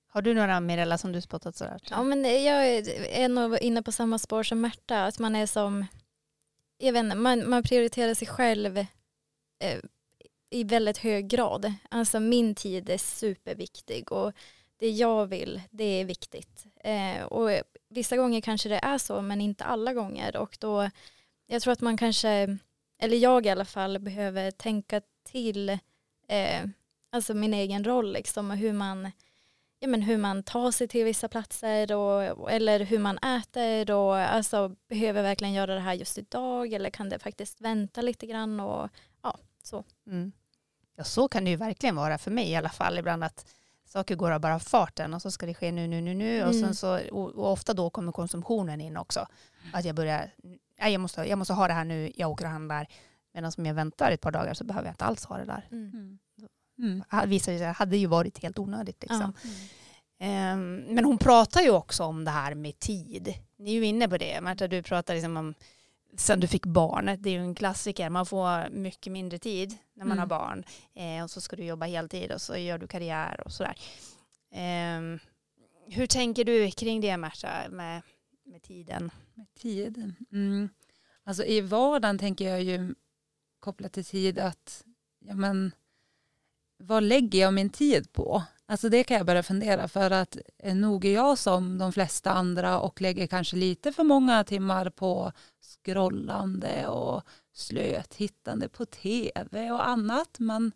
Har 0.09 0.23
du 0.23 0.35
några 0.35 0.61
Mirella 0.61 0.99
som 0.99 1.13
du 1.13 1.21
spottat 1.21 1.57
sådär? 1.57 1.81
Ja 1.91 2.03
men 2.03 2.25
jag 2.45 2.67
är 2.67 3.29
nog 3.29 3.59
inne 3.59 3.83
på 3.83 3.93
samma 3.93 4.19
spår 4.19 4.43
som 4.43 4.61
Märta, 4.61 5.05
att 5.05 5.19
man 5.19 5.37
är 5.37 5.47
som, 5.47 5.87
jag 6.79 6.93
vet 6.93 7.05
inte, 7.05 7.17
man, 7.17 7.51
man 7.51 7.63
prioriterar 7.63 8.15
sig 8.15 8.29
själv 8.29 8.79
eh, 8.79 9.79
i 10.55 10.65
väldigt 10.65 10.99
hög 10.99 11.29
grad. 11.29 11.73
Alltså 11.89 12.21
min 12.21 12.55
tid 12.55 12.91
är 12.91 12.99
superviktig 12.99 14.13
och 14.13 14.33
det 14.77 14.91
jag 14.91 15.27
vill, 15.27 15.63
det 15.71 15.85
är 15.85 16.05
viktigt. 16.05 16.67
Eh, 16.81 17.23
och 17.23 17.51
vissa 17.89 18.17
gånger 18.17 18.41
kanske 18.41 18.69
det 18.69 18.81
är 18.83 18.99
så, 18.99 19.23
men 19.23 19.41
inte 19.41 19.65
alla 19.65 19.95
gånger. 19.95 20.37
Och 20.37 20.57
då, 20.61 20.91
jag 21.47 21.63
tror 21.63 21.73
att 21.73 21.81
man 21.81 21.97
kanske, 21.97 22.59
eller 22.99 23.17
jag 23.17 23.47
i 23.47 23.51
alla 23.51 23.65
fall, 23.65 23.99
behöver 23.99 24.51
tänka 24.51 25.01
till 25.25 25.69
eh, 26.29 26.65
alltså 27.13 27.35
min 27.35 27.55
egen 27.55 27.85
roll 27.85 28.13
liksom 28.13 28.51
och 28.51 28.57
hur 28.57 28.73
man, 28.73 29.11
ja, 29.79 29.89
men 29.89 30.03
hur 30.03 30.19
man 30.19 30.43
tar 30.43 30.71
sig 30.71 30.89
till 30.89 31.05
vissa 31.05 31.29
platser 31.29 31.93
och, 31.93 32.51
eller 32.53 32.81
hur 32.81 32.99
man 32.99 33.19
äter 33.19 33.91
och 33.91 34.17
alltså 34.17 34.77
behöver 34.89 35.23
verkligen 35.23 35.55
göra 35.55 35.75
det 35.75 35.81
här 35.81 35.95
just 35.95 36.19
idag 36.19 36.73
eller 36.73 36.91
kan 36.91 37.09
det 37.09 37.19
faktiskt 37.19 37.61
vänta 37.61 38.03
lite 38.03 38.27
grann 38.27 38.61
och 38.61 38.89
ja, 39.23 39.39
så. 39.63 39.85
Mm. 40.07 40.33
Ja, 40.97 41.05
så 41.05 41.29
kan 41.29 41.45
det 41.45 41.51
ju 41.51 41.57
verkligen 41.57 41.97
vara 41.97 42.19
för 42.19 42.31
mig 42.31 42.51
i 42.51 42.57
alla 42.57 42.69
fall 42.69 42.99
ibland 42.99 43.25
att 43.25 43.47
saker 43.85 44.17
går 44.17 44.31
av 44.31 44.41
bara 44.41 44.59
farten 44.59 45.15
och 45.15 45.23
så 45.23 45.31
ska 45.31 45.47
det 45.47 45.55
ske 45.55 45.73
nu, 45.73 45.87
nu, 45.87 46.01
nu, 46.01 46.15
nu 46.15 46.45
och, 46.45 46.55
sen 46.55 46.63
Mm. 46.63 46.75
så, 46.75 47.01
och, 47.11 47.53
ofta 47.53 47.75
då 47.75 47.91
kommer 47.91 48.13
konsumtionen 48.13 48.81
in 48.81 48.97
också. 48.97 49.27
Att 49.73 49.85
jag 49.85 49.95
börjar, 49.95 50.31
nej, 50.81 50.93
jag, 50.93 51.01
måste, 51.01 51.21
jag 51.25 51.39
måste 51.39 51.55
ha 51.55 51.69
det 51.69 51.75
här 51.75 51.85
nu, 51.85 52.13
jag 52.17 52.31
åker 52.31 52.45
och 52.45 52.51
handlar. 52.51 52.87
Medan 53.35 53.53
om 53.59 53.67
jag 53.67 53.75
väntar 53.75 54.11
ett 54.11 54.21
par 54.21 54.31
dagar 54.31 54.55
så 54.55 54.65
behöver 54.65 54.87
jag 54.89 54.93
inte 54.93 55.05
alls 55.05 55.25
ha 55.25 55.37
det 55.39 55.45
där. 55.45 55.69
Mm. 55.73 55.91
Mm. 55.95 56.19
Mm. 56.79 57.05
Det 57.23 57.27
visade 57.27 57.59
sig, 57.59 57.67
hade 57.67 57.97
ju 57.97 58.07
varit 58.07 58.43
helt 58.43 58.59
onödigt. 58.59 59.03
Liksom. 59.03 59.33
Ja. 59.43 59.51
Ehm, 60.19 60.77
men 60.77 61.05
hon 61.05 61.19
pratar 61.19 61.61
ju 61.61 61.71
också 61.71 62.05
om 62.05 62.25
det 62.25 62.31
här 62.31 62.55
med 62.55 62.79
tid. 62.79 63.35
Ni 63.57 63.71
är 63.71 63.75
ju 63.75 63.85
inne 63.87 64.09
på 64.09 64.17
det. 64.19 64.41
Märta, 64.41 64.69
du 64.69 64.83
pratar 64.83 65.15
liksom 65.15 65.37
om 65.37 65.55
sen 66.17 66.41
du 66.41 66.47
fick 66.47 66.67
barn. 66.67 67.17
Det 67.19 67.31
är 67.31 67.33
ju 67.35 67.41
en 67.41 67.55
klassiker. 67.55 68.11
Man 68.11 68.27
får 68.27 68.71
mycket 68.71 69.13
mindre 69.13 69.39
tid 69.39 69.77
när 69.95 70.05
man 70.05 70.19
Mm. 70.19 70.19
har 70.19 70.27
barn. 70.27 70.65
Eh, 70.95 71.25
och 71.25 71.31
så 71.31 71.41
ska 71.41 71.57
du 71.57 71.65
jobba 71.65 71.87
heltid 71.87 72.33
och 72.33 72.41
så 72.41 72.57
gör 72.57 72.79
du 72.79 72.87
karriär 72.87 73.41
och 73.45 73.53
sådär. 73.53 73.79
Ehm, 74.53 75.19
hur 75.87 76.07
tänker 76.07 76.45
du 76.45 76.71
kring 76.71 77.01
det 77.01 77.17
Märta 77.17 77.49
med, 77.71 78.03
med 78.45 78.63
tiden? 78.63 79.11
Med 79.35 79.55
tid. 79.55 80.13
Mm. 80.33 80.69
Alltså 81.25 81.45
i 81.45 81.61
vardagen 81.61 82.19
tänker 82.19 82.49
jag 82.49 82.63
ju 82.63 82.95
kopplat 83.61 83.93
till 83.93 84.05
tid 84.05 84.39
att 84.39 84.85
ja, 85.19 85.35
men, 85.35 85.73
vad 86.79 87.03
lägger 87.03 87.41
jag 87.41 87.55
min 87.55 87.71
tid 87.71 88.13
på? 88.13 88.43
Alltså 88.67 88.89
det 88.89 89.05
kan 89.05 89.17
jag 89.17 89.27
börja 89.27 89.43
fundera 89.43 89.89
för 89.89 90.11
att 90.11 90.37
eh, 90.59 90.75
nog 90.75 91.05
är 91.05 91.15
jag 91.15 91.39
som 91.39 91.79
de 91.79 91.93
flesta 91.93 92.31
andra 92.31 92.81
och 92.81 93.01
lägger 93.01 93.27
kanske 93.27 93.57
lite 93.57 93.93
för 93.93 94.05
många 94.05 94.45
timmar 94.45 94.91
på 94.91 95.33
scrollande 95.63 96.87
och 96.89 97.23
slöthittande 97.55 98.69
på 98.69 98.87
tv 98.87 99.71
och 99.71 99.89
annat. 99.89 100.39
Men 100.39 100.73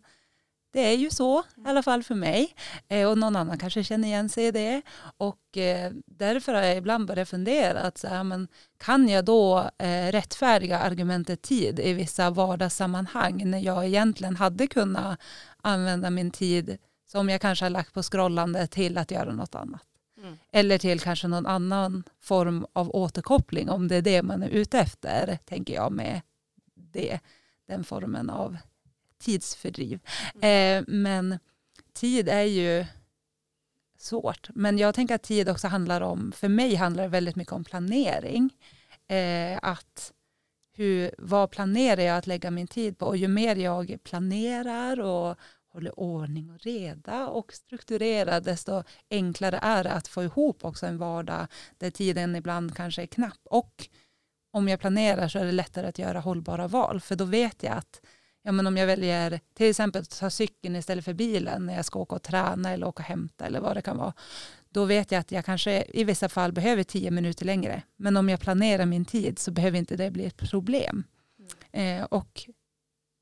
det 0.73 0.79
är 0.79 0.97
ju 0.97 1.09
så, 1.09 1.39
i 1.39 1.43
alla 1.65 1.83
fall 1.83 2.03
för 2.03 2.15
mig. 2.15 2.55
Eh, 2.87 3.09
och 3.09 3.17
någon 3.17 3.35
annan 3.35 3.57
kanske 3.57 3.83
känner 3.83 4.07
igen 4.07 4.29
sig 4.29 4.45
i 4.45 4.51
det. 4.51 4.81
Och 5.17 5.57
eh, 5.57 5.91
därför 6.05 6.53
har 6.53 6.61
jag 6.61 6.77
ibland 6.77 7.07
börjat 7.07 7.29
fundera 7.29 7.79
att 7.79 7.97
så 7.97 8.07
här, 8.07 8.23
men 8.23 8.47
kan 8.77 9.09
jag 9.09 9.25
då 9.25 9.69
eh, 9.77 10.11
rättfärdiga 10.11 10.79
argumentet 10.79 11.41
tid 11.41 11.79
i 11.79 11.93
vissa 11.93 12.29
vardagssammanhang 12.29 13.49
när 13.49 13.59
jag 13.59 13.85
egentligen 13.85 14.35
hade 14.35 14.67
kunnat 14.67 15.19
använda 15.61 16.09
min 16.09 16.31
tid 16.31 16.77
som 17.11 17.29
jag 17.29 17.41
kanske 17.41 17.65
har 17.65 17.69
lagt 17.69 17.93
på 17.93 18.03
scrollande 18.03 18.67
till 18.67 18.97
att 18.97 19.11
göra 19.11 19.33
något 19.33 19.55
annat. 19.55 19.85
Mm. 20.17 20.37
Eller 20.51 20.77
till 20.77 20.99
kanske 20.99 21.27
någon 21.27 21.45
annan 21.45 22.03
form 22.19 22.65
av 22.73 22.95
återkoppling 22.95 23.69
om 23.69 23.87
det 23.87 23.95
är 23.95 24.01
det 24.01 24.23
man 24.23 24.43
är 24.43 24.49
ute 24.49 24.79
efter, 24.79 25.39
tänker 25.45 25.73
jag 25.73 25.91
med 25.91 26.21
det, 26.75 27.19
den 27.67 27.83
formen 27.83 28.29
av 28.29 28.57
tidsfördriv. 29.19 29.99
Eh, 30.41 30.83
men 30.87 31.39
tid 31.93 32.29
är 32.29 32.43
ju 32.43 32.85
svårt. 33.97 34.49
Men 34.55 34.77
jag 34.77 34.95
tänker 34.95 35.15
att 35.15 35.23
tid 35.23 35.49
också 35.49 35.67
handlar 35.67 36.01
om, 36.01 36.31
för 36.31 36.49
mig 36.49 36.75
handlar 36.75 37.03
det 37.03 37.09
väldigt 37.09 37.35
mycket 37.35 37.53
om 37.53 37.63
planering. 37.63 38.49
Eh, 39.07 39.59
att 39.61 40.13
hur, 40.73 41.11
vad 41.17 41.51
planerar 41.51 42.01
jag 42.01 42.17
att 42.17 42.27
lägga 42.27 42.51
min 42.51 42.67
tid 42.67 42.97
på? 42.97 43.05
Och 43.05 43.17
ju 43.17 43.27
mer 43.27 43.55
jag 43.55 43.97
planerar 44.03 44.99
och 44.99 45.37
håller 45.73 45.99
ordning 45.99 46.51
och 46.51 46.59
reda 46.59 47.27
och 47.27 47.53
strukturerar, 47.53 48.41
desto 48.41 48.83
enklare 49.09 49.59
är 49.61 49.83
det 49.83 49.91
att 49.91 50.07
få 50.07 50.23
ihop 50.23 50.65
också 50.65 50.85
en 50.85 50.97
vardag 50.97 51.47
där 51.77 51.91
tiden 51.91 52.35
ibland 52.35 52.75
kanske 52.75 53.01
är 53.01 53.07
knapp. 53.07 53.39
Och 53.43 53.87
om 54.51 54.67
jag 54.67 54.79
planerar 54.79 55.27
så 55.27 55.39
är 55.39 55.45
det 55.45 55.51
lättare 55.51 55.87
att 55.87 55.99
göra 55.99 56.19
hållbara 56.19 56.67
val, 56.67 57.01
för 57.01 57.15
då 57.15 57.25
vet 57.25 57.63
jag 57.63 57.73
att 57.73 58.01
ja, 58.43 58.51
men 58.51 58.67
om 58.67 58.77
jag 58.77 58.87
väljer 58.87 59.39
till 59.53 59.69
exempel 59.69 60.01
att 60.01 60.19
ta 60.19 60.29
cykeln 60.29 60.75
istället 60.75 61.05
för 61.05 61.13
bilen 61.13 61.65
när 61.65 61.75
jag 61.75 61.85
ska 61.85 61.99
åka 61.99 62.15
och 62.15 62.23
träna 62.23 62.71
eller 62.71 62.87
åka 62.87 63.03
och 63.03 63.07
hämta 63.07 63.45
eller 63.45 63.59
vad 63.59 63.77
det 63.77 63.81
kan 63.81 63.97
vara, 63.97 64.13
då 64.69 64.85
vet 64.85 65.11
jag 65.11 65.19
att 65.19 65.31
jag 65.31 65.45
kanske 65.45 65.85
i 65.93 66.03
vissa 66.03 66.29
fall 66.29 66.51
behöver 66.51 66.83
tio 66.83 67.11
minuter 67.11 67.45
längre. 67.45 67.81
Men 67.97 68.17
om 68.17 68.29
jag 68.29 68.39
planerar 68.39 68.85
min 68.85 69.05
tid 69.05 69.39
så 69.39 69.51
behöver 69.51 69.77
inte 69.77 69.95
det 69.95 70.11
bli 70.11 70.25
ett 70.25 70.37
problem. 70.37 71.03
Eh, 71.71 72.03
och 72.03 72.49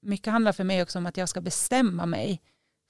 mycket 0.07 0.33
handlar 0.33 0.51
för 0.51 0.63
mig 0.63 0.81
också 0.81 0.97
om 0.97 1.05
att 1.05 1.17
jag 1.17 1.29
ska 1.29 1.41
bestämma 1.41 2.05
mig 2.05 2.41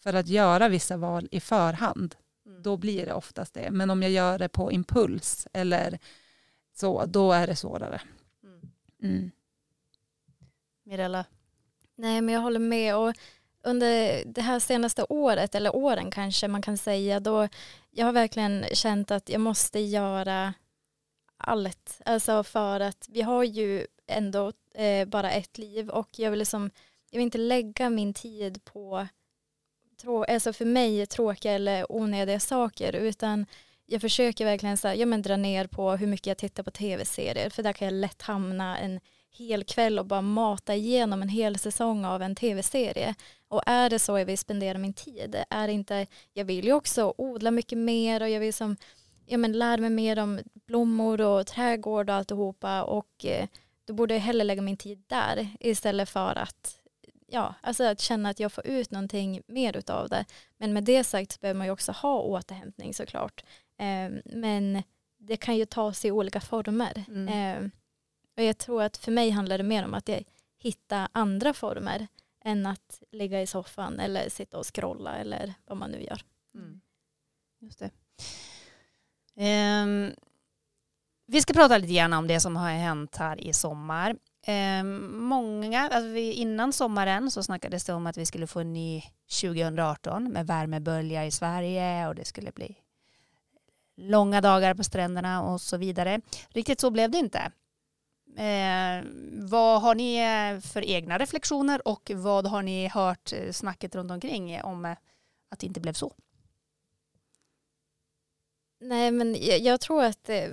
för 0.04 0.14
att 0.14 0.28
göra 0.28 0.70
vissa 0.70 0.98
val 0.98 1.28
i 1.32 1.40
förhand. 1.40 2.16
Mm. 2.46 2.64
Då 2.64 2.78
blir 2.78 3.06
det 3.06 3.14
oftast 3.14 3.54
det. 3.54 3.72
Men 3.72 3.90
om 3.90 4.04
jag 4.04 4.12
gör 4.12 4.40
det 4.40 4.50
på 4.50 4.72
impuls 4.72 5.48
eller 5.54 6.00
så, 6.74 7.06
då 7.06 7.32
är 7.32 7.48
det 7.48 7.56
svårare. 7.56 8.02
Mm. 8.44 8.62
Mm. 9.04 9.32
Mirella? 10.84 11.26
Nej 11.96 12.22
men 12.22 12.34
jag 12.34 12.42
håller 12.42 12.60
med 12.60 12.96
och 12.96 13.14
under 13.64 14.24
det 14.26 14.42
här 14.42 14.60
senaste 14.60 15.06
året 15.10 15.56
eller 15.56 15.76
åren 15.76 16.12
kanske 16.12 16.48
man 16.48 16.62
kan 16.62 16.78
säga 16.78 17.20
då 17.20 17.48
jag 17.92 18.06
har 18.06 18.14
verkligen 18.14 18.66
känt 18.74 19.12
att 19.12 19.30
jag 19.30 19.42
måste 19.42 19.80
göra 19.80 20.54
allt 21.38 22.02
alltså 22.06 22.44
för 22.44 22.80
att 22.80 23.08
vi 23.10 23.22
har 23.22 23.44
ju 23.44 23.88
ändå 24.08 24.52
eh, 24.74 25.08
bara 25.08 25.32
ett 25.32 25.58
liv 25.58 25.90
och 25.90 26.20
jag 26.20 26.32
vill 26.32 26.40
liksom 26.40 26.72
jag 27.12 27.18
vill 27.18 27.26
inte 27.26 27.38
lägga 27.38 27.90
min 27.90 28.14
tid 28.14 28.64
på 28.64 29.08
trå- 30.02 30.24
alltså 30.24 30.54
för 30.54 30.66
mig 30.66 31.06
tråkiga 31.06 31.52
eller 31.52 31.92
onödiga 31.92 32.40
saker 32.40 32.94
utan 32.94 33.46
jag 33.86 34.02
försöker 34.02 34.46
verkligen 34.46 34.78
så 34.78 34.88
här, 34.88 34.96
ja, 34.96 35.06
men 35.06 35.22
dra 35.22 35.38
ner 35.38 35.68
på 35.68 35.92
hur 35.92 36.08
mycket 36.08 36.28
jag 36.28 36.38
tittar 36.38 36.64
på 36.64 36.72
tv-serier 36.72 37.50
för 37.50 37.64
där 37.64 37.74
kan 37.74 37.86
jag 37.86 37.94
lätt 37.94 38.22
hamna 38.22 38.78
en 38.78 39.00
hel 39.30 39.64
kväll 39.64 40.00
och 40.00 40.06
bara 40.06 40.22
mata 40.22 40.76
igenom 40.76 41.22
en 41.22 41.30
hel 41.30 41.60
säsong 41.60 42.06
av 42.06 42.22
en 42.22 42.36
tv-serie. 42.36 43.16
Och 43.48 43.62
är 43.66 43.90
det 43.90 44.00
så 44.00 44.18
jag 44.18 44.26
vill 44.26 44.38
spendera 44.38 44.78
min 44.78 44.94
tid? 44.94 45.44
Är 45.50 45.68
det 45.68 45.74
inte, 45.74 46.08
jag 46.34 46.46
vill 46.46 46.66
ju 46.66 46.74
också 46.74 47.14
odla 47.18 47.52
mycket 47.52 47.78
mer 47.78 48.22
och 48.22 48.30
jag 48.30 48.40
vill 48.40 48.54
som, 48.54 48.78
ja, 49.26 49.38
men 49.38 49.52
lära 49.52 49.82
mig 49.82 49.90
mer 49.90 50.20
om 50.20 50.40
blommor 50.54 51.22
och 51.22 51.48
trädgård 51.48 52.10
och 52.10 52.16
alltihopa 52.16 52.84
och 52.84 53.26
eh, 53.26 53.48
då 53.86 53.94
borde 53.94 54.14
jag 54.14 54.22
hellre 54.22 54.44
lägga 54.44 54.62
min 54.62 54.78
tid 54.78 55.04
där 55.08 55.50
istället 55.60 56.10
för 56.10 56.36
att 56.36 56.80
ja, 57.28 57.56
alltså 57.62 57.84
att 57.84 58.02
känna 58.02 58.30
att 58.30 58.40
jag 58.40 58.52
får 58.52 58.68
ut 58.68 58.92
någonting 58.92 59.42
mer 59.48 59.78
utav 59.78 60.10
det. 60.10 60.26
Men 60.58 60.74
med 60.74 60.84
det 60.84 61.04
sagt 61.04 61.32
så 61.32 61.40
behöver 61.40 61.58
man 61.58 61.68
ju 61.68 61.74
också 61.74 61.92
ha 61.92 62.22
återhämtning 62.22 62.94
såklart. 62.94 63.44
Eh, 63.78 64.12
men 64.26 64.84
det 65.18 65.38
kan 65.38 65.58
ju 65.58 65.66
ta 65.66 65.94
sig 65.94 66.08
i 66.08 66.12
olika 66.12 66.42
former. 66.42 67.06
Mm. 67.08 67.28
Eh, 67.28 67.70
och 68.38 68.44
jag 68.44 68.58
tror 68.58 68.84
att 68.84 68.98
för 68.98 69.12
mig 69.12 69.30
handlar 69.30 69.58
det 69.58 69.64
mer 69.64 69.86
om 69.86 69.94
att 69.94 70.08
jag 70.08 70.24
hittar 70.58 71.08
andra 71.12 71.54
former 71.54 72.08
än 72.44 72.66
att 72.66 73.04
ligga 73.12 73.42
i 73.42 73.48
soffan 73.48 74.00
eller 74.00 74.30
sitta 74.30 74.58
och 74.58 74.76
scrolla 74.76 75.18
eller 75.18 75.54
vad 75.66 75.78
man 75.78 75.92
nu 75.92 76.04
gör. 76.04 76.22
Mm. 76.54 76.82
Just 77.60 77.80
det. 77.80 77.92
Ehm, 79.36 80.12
vi 81.26 81.42
ska 81.42 81.54
prata 81.54 81.78
lite 81.78 81.94
grann 81.94 82.14
om 82.14 82.28
det 82.28 82.40
som 82.40 82.56
har 82.56 82.70
hänt 82.70 83.16
här 83.16 83.42
i 83.42 83.54
sommar. 83.54 84.16
Eh, 84.48 84.84
många, 84.84 85.82
alltså 85.82 86.10
vi, 86.10 86.32
innan 86.32 86.74
sommaren 86.74 87.32
så 87.32 87.44
snackades 87.44 87.84
det 87.84 87.94
om 87.94 88.08
att 88.08 88.18
vi 88.18 88.26
skulle 88.26 88.48
få 88.48 88.60
en 88.60 88.74
ny 88.74 89.04
2018 89.42 90.24
med 90.24 90.48
värmebölja 90.48 91.26
i 91.26 91.32
Sverige 91.32 92.08
och 92.08 92.16
det 92.16 92.26
skulle 92.26 92.52
bli 92.52 92.78
långa 93.98 94.42
dagar 94.42 94.74
på 94.74 94.84
stränderna 94.84 95.44
och 95.44 95.62
så 95.62 95.78
vidare. 95.78 96.22
Riktigt 96.50 96.80
så 96.80 96.92
blev 96.92 97.12
det 97.12 97.18
inte. 97.18 97.52
Eh, 98.38 99.06
vad 99.32 99.82
har 99.82 99.96
ni 99.96 100.22
för 100.62 100.86
egna 100.86 101.18
reflektioner 101.18 101.88
och 101.88 102.12
vad 102.16 102.48
har 102.48 102.62
ni 102.62 102.88
hört 102.88 103.34
eh, 103.34 103.52
snacket 103.52 103.96
runt 103.96 104.12
omkring 104.12 104.62
om 104.62 104.86
eh, 104.86 104.98
att 105.50 105.60
det 105.60 105.68
inte 105.68 105.80
blev 105.80 105.94
så? 105.94 106.14
Nej 108.80 109.12
men 109.12 109.36
jag, 109.40 109.60
jag 109.60 109.82
tror 109.82 110.04
att, 110.04 110.30
eh, 110.30 110.50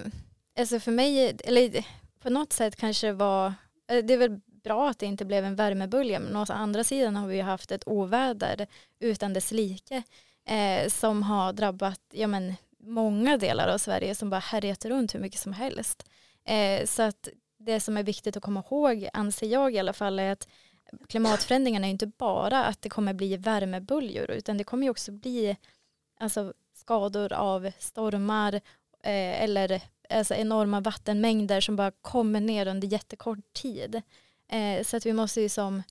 alltså 0.58 0.80
för 0.80 0.92
mig, 0.92 1.36
eller 1.44 1.86
på 2.20 2.30
något 2.30 2.52
sätt 2.52 2.76
kanske 2.76 3.06
det 3.06 3.12
var, 3.12 3.54
Eh, 3.90 4.04
det 4.04 4.14
är 4.14 4.18
väl 4.18 4.40
bra 4.46 4.88
att 4.88 4.98
det 4.98 5.06
inte 5.06 5.24
blev 5.24 5.44
en 5.44 5.56
värmebölja 5.56 6.20
men 6.20 6.36
å 6.36 6.44
andra 6.48 6.84
sidan 6.84 7.16
har 7.16 7.28
vi 7.28 7.36
ju 7.36 7.42
haft 7.42 7.72
ett 7.72 7.88
oväder 7.88 8.66
utan 9.00 9.32
dess 9.32 9.52
like 9.52 10.02
eh, 10.46 10.88
som 10.88 11.22
har 11.22 11.52
drabbat 11.52 12.00
ja, 12.12 12.26
men, 12.26 12.54
många 12.78 13.36
delar 13.36 13.68
av 13.68 13.78
Sverige 13.78 14.14
som 14.14 14.30
bara 14.30 14.40
härjat 14.40 14.84
runt 14.84 15.14
hur 15.14 15.20
mycket 15.20 15.40
som 15.40 15.52
helst. 15.52 16.10
Eh, 16.44 16.86
så 16.86 17.02
att 17.02 17.28
det 17.58 17.80
som 17.80 17.96
är 17.96 18.02
viktigt 18.02 18.36
att 18.36 18.42
komma 18.42 18.64
ihåg, 18.70 19.08
anser 19.12 19.46
jag 19.46 19.74
i 19.74 19.78
alla 19.78 19.92
fall, 19.92 20.18
är 20.18 20.32
att 20.32 20.48
klimatförändringarna 21.08 21.86
är 21.86 21.90
inte 21.90 22.06
bara 22.06 22.64
att 22.64 22.82
det 22.82 22.88
kommer 22.88 23.14
bli 23.14 23.36
värmeböljor 23.36 24.30
utan 24.30 24.58
det 24.58 24.64
kommer 24.64 24.90
också 24.90 25.12
bli 25.12 25.56
alltså, 26.20 26.52
skador 26.74 27.32
av 27.32 27.70
stormar 27.78 28.54
eh, 29.02 29.42
eller 29.42 29.82
alltså, 30.10 30.34
enorma 30.34 30.80
vattenmängder 30.80 31.60
som 31.60 31.76
bara 31.76 31.90
kommer 31.90 32.40
ner 32.40 32.66
under 32.66 32.88
jättekort 32.88 33.52
tid. 33.52 34.02
Eh, 34.48 34.84
så 34.84 34.96
att 34.96 35.06
vi 35.06 35.12
måste 35.12 35.40
ju 35.40 35.48
som, 35.48 35.82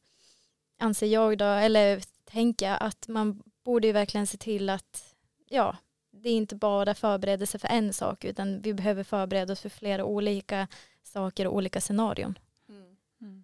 anser 0.79 1.08
jag 1.08 1.38
då, 1.38 1.46
eller 1.46 2.01
tänka 2.25 2.75
att 2.75 3.08
man 3.08 3.43
borde 3.63 3.88
ju 3.88 3.93
verkligen 3.93 4.27
se 4.27 4.38
till 4.38 4.70
att 4.70 5.15
ja, 5.50 5.77
det 6.12 6.29
är 6.29 6.38
inte 6.38 6.55
bara 6.55 6.96
förberedelse 6.96 7.60
för 7.60 7.67
en 7.67 7.93
sak 7.93 8.25
utan 8.25 8.62
vi 8.62 8.74
behöver 8.74 9.03
förbereda 9.03 9.53
oss 9.53 9.60
för 9.60 9.70
flera 9.70 10.05
olika 10.05 10.67
saker 11.03 11.48
och 11.48 11.55
olika 11.55 11.82
scenarion. 11.82 12.39
Mm. 12.70 12.96
mm. 13.22 13.43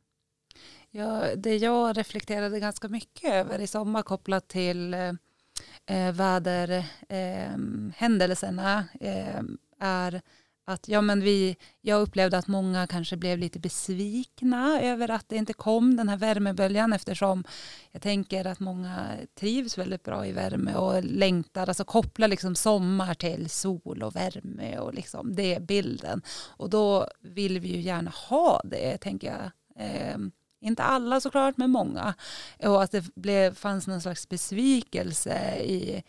Ja, 0.91 1.35
det 1.35 1.57
jag 1.57 1.97
reflekterade 1.97 2.59
ganska 2.59 2.87
mycket 2.87 3.33
över 3.33 3.59
i 3.59 3.67
sommar 3.67 4.01
kopplat 4.01 4.47
till 4.47 4.93
eh, 4.93 5.13
eh 5.85 6.13
väderhändelserna 6.13 8.85
eh, 8.99 9.35
eh, 9.35 9.41
är 9.79 10.21
att 10.69 10.87
ja, 10.87 11.01
men 11.01 11.21
vi, 11.21 11.57
jag 11.81 12.01
upplevde 12.01 12.37
att 12.37 12.47
många 12.47 12.87
kanske 12.87 13.17
blev 13.17 13.37
lite 13.37 13.59
besvikna 13.59 14.81
över 14.81 15.11
att 15.11 15.29
det 15.29 15.35
inte 15.35 15.53
kom 15.53 15.95
den 15.95 16.09
här 16.09 16.17
värmeböljan 16.17 16.93
eftersom 16.93 17.43
jag 17.91 18.01
tänker 18.01 18.45
att 18.45 18.59
många 18.59 19.17
trivs 19.39 19.77
väldigt 19.77 20.03
bra 20.03 20.27
i 20.27 20.31
värme 20.31 20.75
och 20.75 21.03
längtar, 21.03 21.67
alltså 21.67 21.85
kopplar 21.85 22.27
liksom 22.27 22.55
sommar 22.55 23.13
till 23.13 23.49
sol 23.49 24.03
och 24.03 24.15
värme 24.15 24.79
och 24.79 24.93
liksom 24.93 25.35
det 25.35 25.55
är 25.55 25.59
bilden. 25.59 26.21
Och 26.57 26.69
då 26.69 27.07
vill 27.21 27.59
vi 27.59 27.67
ju 27.67 27.81
gärna 27.81 28.11
ha 28.29 28.61
det, 28.63 28.97
tänker 28.97 29.27
jag. 29.27 29.51
Eh, 29.85 30.17
inte 30.61 30.83
alla 30.83 31.21
såklart, 31.21 31.57
men 31.57 31.69
många. 31.69 32.13
Och 32.59 32.83
att 32.83 32.91
det 32.91 33.15
blev, 33.15 33.53
fanns 33.53 33.87
någon 33.87 34.01
slags 34.01 34.29
besvikelse 34.29 35.57
i 35.57 36.03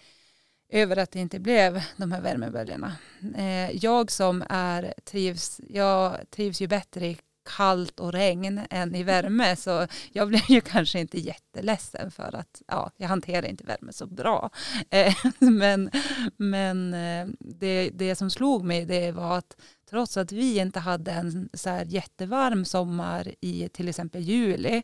över 0.71 0.97
att 0.97 1.11
det 1.11 1.19
inte 1.19 1.39
blev 1.39 1.83
de 1.97 2.12
här 2.12 2.21
värmeböljorna. 2.21 2.93
Eh, 3.37 3.71
jag 3.71 4.11
som 4.11 4.45
är 4.49 4.95
trivs, 5.05 5.61
jag 5.69 6.31
trivs 6.31 6.61
ju 6.61 6.67
bättre 6.67 7.07
i 7.07 7.19
kallt 7.57 8.00
och 8.00 8.12
regn 8.12 8.61
än 8.71 8.95
i 8.95 9.03
värme 9.03 9.57
så 9.57 9.87
jag 10.12 10.29
blev 10.29 10.43
ju 10.49 10.61
kanske 10.61 11.00
inte 11.00 11.21
jätteledsen 11.21 12.11
för 12.11 12.35
att 12.35 12.62
ja, 12.67 12.91
jag 12.97 13.09
hanterar 13.09 13.47
inte 13.47 13.65
värme 13.65 13.93
så 13.93 14.07
bra. 14.07 14.50
Eh, 14.91 15.15
men 15.39 15.91
men 16.37 16.95
eh, 16.95 17.27
det, 17.39 17.91
det 17.95 18.15
som 18.15 18.31
slog 18.31 18.65
mig 18.65 18.85
det 18.85 19.12
var 19.12 19.39
att 19.39 19.57
trots 19.90 20.16
att 20.16 20.32
vi 20.32 20.59
inte 20.59 20.80
hade 20.80 21.11
en 21.11 21.49
så 21.54 21.70
här 21.70 21.85
jättevarm 21.85 22.64
sommar 22.64 23.35
i 23.40 23.68
till 23.68 23.88
exempel 23.88 24.22
juli 24.22 24.83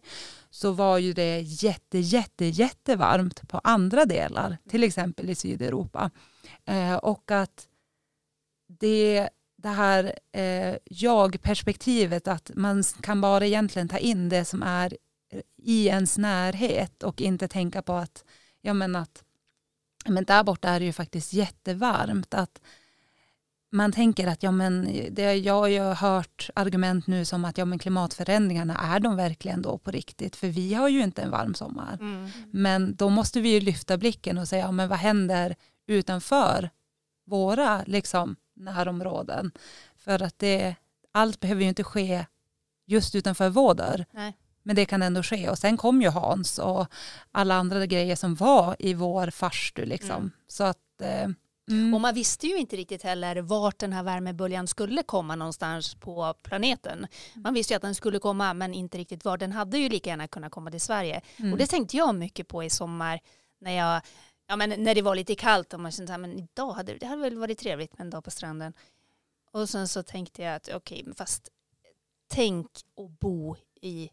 så 0.50 0.72
var 0.72 0.98
ju 0.98 1.12
det 1.12 1.40
jätte, 1.40 1.98
jätte, 1.98 2.44
jättevarmt 2.44 3.48
på 3.48 3.60
andra 3.64 4.04
delar, 4.04 4.58
till 4.68 4.84
exempel 4.84 5.30
i 5.30 5.34
Sydeuropa. 5.34 6.10
Eh, 6.64 6.94
och 6.94 7.30
att 7.30 7.68
det, 8.68 9.28
det 9.56 9.68
här 9.68 10.18
eh, 10.32 10.76
jag-perspektivet, 10.84 12.28
att 12.28 12.50
man 12.54 12.82
kan 12.82 13.20
bara 13.20 13.46
egentligen 13.46 13.88
ta 13.88 13.98
in 13.98 14.28
det 14.28 14.44
som 14.44 14.62
är 14.62 14.96
eh, 15.32 15.40
i 15.56 15.86
ens 15.86 16.18
närhet 16.18 17.02
och 17.02 17.20
inte 17.20 17.48
tänka 17.48 17.82
på 17.82 17.92
att, 17.92 18.24
ja 18.60 18.74
men 18.74 18.96
att 18.96 19.22
men 20.08 20.24
där 20.24 20.44
borta 20.44 20.68
är 20.68 20.80
det 20.80 20.86
ju 20.86 20.92
faktiskt 20.92 21.32
jättevarmt. 21.32 22.34
Att 22.34 22.60
man 23.76 23.92
tänker 23.92 24.26
att 24.26 24.42
ja, 24.42 24.50
men 24.50 24.90
det, 25.10 25.34
jag 25.34 25.54
har 25.54 25.68
ju 25.68 25.80
hört 25.80 26.50
argument 26.54 27.06
nu 27.06 27.24
som 27.24 27.44
att 27.44 27.58
ja, 27.58 27.64
men 27.64 27.78
klimatförändringarna, 27.78 28.76
är 28.76 29.00
de 29.00 29.16
verkligen 29.16 29.62
då 29.62 29.78
på 29.78 29.90
riktigt? 29.90 30.36
För 30.36 30.48
vi 30.48 30.74
har 30.74 30.88
ju 30.88 31.02
inte 31.02 31.22
en 31.22 31.30
varm 31.30 31.54
sommar. 31.54 31.98
Mm. 32.00 32.30
Men 32.50 32.96
då 32.96 33.08
måste 33.08 33.40
vi 33.40 33.48
ju 33.48 33.60
lyfta 33.60 33.96
blicken 33.96 34.38
och 34.38 34.48
säga, 34.48 34.64
ja, 34.64 34.72
men 34.72 34.88
vad 34.88 34.98
händer 34.98 35.56
utanför 35.86 36.70
våra 37.26 37.82
liksom, 37.86 38.36
närområden? 38.54 39.50
För 39.96 40.22
att 40.22 40.38
det, 40.38 40.74
allt 41.12 41.40
behöver 41.40 41.62
ju 41.62 41.68
inte 41.68 41.84
ske 41.84 42.26
just 42.86 43.14
utanför 43.14 43.48
vår 43.48 43.74
dörr. 43.74 44.06
Men 44.62 44.76
det 44.76 44.86
kan 44.86 45.02
ändå 45.02 45.22
ske. 45.22 45.48
Och 45.48 45.58
sen 45.58 45.76
kom 45.76 46.02
ju 46.02 46.08
Hans 46.08 46.58
och 46.58 46.86
alla 47.32 47.54
andra 47.54 47.86
grejer 47.86 48.16
som 48.16 48.34
var 48.34 48.76
i 48.78 48.94
vår 48.94 49.30
farstu. 49.30 49.84
Liksom. 49.84 50.16
Mm. 50.16 50.30
Så 50.48 50.64
att 50.64 51.00
eh, 51.00 51.28
Mm. 51.68 51.94
Och 51.94 52.00
man 52.00 52.14
visste 52.14 52.46
ju 52.46 52.56
inte 52.56 52.76
riktigt 52.76 53.02
heller 53.02 53.36
vart 53.36 53.78
den 53.78 53.92
här 53.92 54.02
värmeböljan 54.02 54.66
skulle 54.66 55.02
komma 55.02 55.36
någonstans 55.36 55.94
på 55.94 56.34
planeten. 56.42 57.06
Man 57.34 57.54
visste 57.54 57.72
ju 57.72 57.76
att 57.76 57.82
den 57.82 57.94
skulle 57.94 58.18
komma 58.18 58.54
men 58.54 58.74
inte 58.74 58.98
riktigt 58.98 59.24
var. 59.24 59.36
Den 59.38 59.52
hade 59.52 59.78
ju 59.78 59.88
lika 59.88 60.10
gärna 60.10 60.28
kunnat 60.28 60.52
komma 60.52 60.70
till 60.70 60.80
Sverige. 60.80 61.20
Mm. 61.36 61.52
Och 61.52 61.58
det 61.58 61.66
tänkte 61.66 61.96
jag 61.96 62.14
mycket 62.14 62.48
på 62.48 62.64
i 62.64 62.70
sommar 62.70 63.20
när 63.60 63.72
jag 63.72 64.02
Ja, 64.48 64.56
men 64.56 64.70
när 64.84 64.94
det 64.94 65.02
var 65.02 65.14
lite 65.14 65.34
kallt 65.34 65.74
och 65.74 65.80
man 65.80 65.92
kände 65.92 66.14
att 66.14 66.26
idag 66.26 66.72
hade 66.72 66.98
det 66.98 67.06
hade 67.06 67.22
väl 67.22 67.38
varit 67.38 67.58
trevligt 67.58 67.98
med 67.98 68.04
en 68.04 68.10
dag 68.10 68.24
på 68.24 68.30
stranden. 68.30 68.72
Och 69.50 69.68
sen 69.68 69.88
så 69.88 70.02
tänkte 70.02 70.42
jag 70.42 70.54
att 70.54 70.68
okej, 70.74 71.02
okay, 71.02 71.14
fast 71.14 71.48
tänk 72.28 72.66
att 72.96 73.20
bo 73.20 73.56
i 73.80 74.10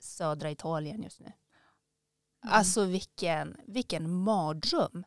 södra 0.00 0.50
Italien 0.50 1.02
just 1.02 1.20
nu. 1.20 1.26
Mm. 1.26 2.54
Alltså 2.54 2.84
vilken, 2.84 3.56
vilken 3.66 4.10
mardröm. 4.10 5.04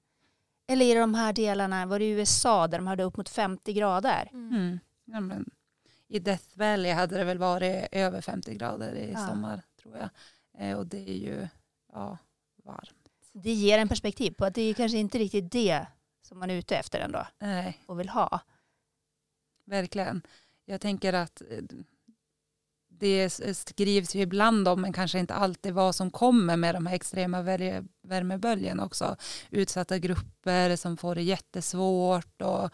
Eller 0.68 0.86
i 0.86 0.94
de 0.94 1.14
här 1.14 1.34
delarna, 1.34 1.86
var 1.86 2.00
det 2.00 2.06
i 2.06 2.10
USA 2.10 2.68
där 2.68 2.78
de 2.78 2.88
hade 2.88 3.04
upp 3.04 3.18
mot 3.18 3.30
50 3.30 3.74
grader? 3.74 4.30
Mm. 4.34 4.56
mm. 4.56 4.80
Ja, 5.06 5.20
men, 5.20 5.50
I 6.08 6.20
Death 6.20 6.46
Valley 6.54 6.92
hade 6.92 7.18
det 7.18 7.24
väl 7.24 7.38
varit 7.38 7.88
över 7.92 8.22
50 8.22 8.56
grader 8.56 8.96
i 8.96 9.12
ja. 9.12 9.28
sommar 9.28 9.62
tror 9.82 9.98
jag. 9.98 10.10
Eh, 10.58 10.78
och 10.78 10.88
det 10.88 11.10
är 11.10 11.18
ju 11.18 11.48
ja, 11.94 12.18
varmt. 12.64 13.10
Det 13.34 13.54
ger 13.54 13.80
en 13.80 13.88
perspektiv 13.88 14.32
på 14.32 14.46
att 14.46 14.56
det 14.56 14.62
är 14.62 14.74
kanske 14.74 14.98
inte 14.98 15.18
riktigt 15.18 15.52
det 15.52 15.88
som 16.22 16.40
man 16.40 16.50
är 16.50 16.56
ute 16.56 16.78
efter 16.78 17.00
ändå. 17.00 17.28
Nej. 17.40 17.82
Och 17.86 18.00
vill 18.00 18.10
ha. 18.10 18.40
Verkligen. 19.66 20.22
Jag 20.66 20.82
tänker 20.82 21.14
att 21.14 21.42
eh, 21.42 21.64
det 23.00 23.30
skrivs 23.54 24.16
ju 24.16 24.22
ibland 24.22 24.68
om, 24.68 24.82
men 24.82 24.94
kanske 24.94 25.20
inte 25.20 25.34
alltid 25.34 25.74
vad 25.74 25.96
som 25.96 26.12
kommer 26.12 26.58
med 26.58 26.76
de 26.76 26.86
här 26.86 26.96
extrema 26.96 27.42
värmeböljerna 28.08 28.86
också. 28.86 29.16
Utsatta 29.50 29.98
grupper 29.98 30.76
som 30.76 30.98
får 30.98 31.16
det 31.16 31.22
jättesvårt 31.22 32.42
och 32.42 32.70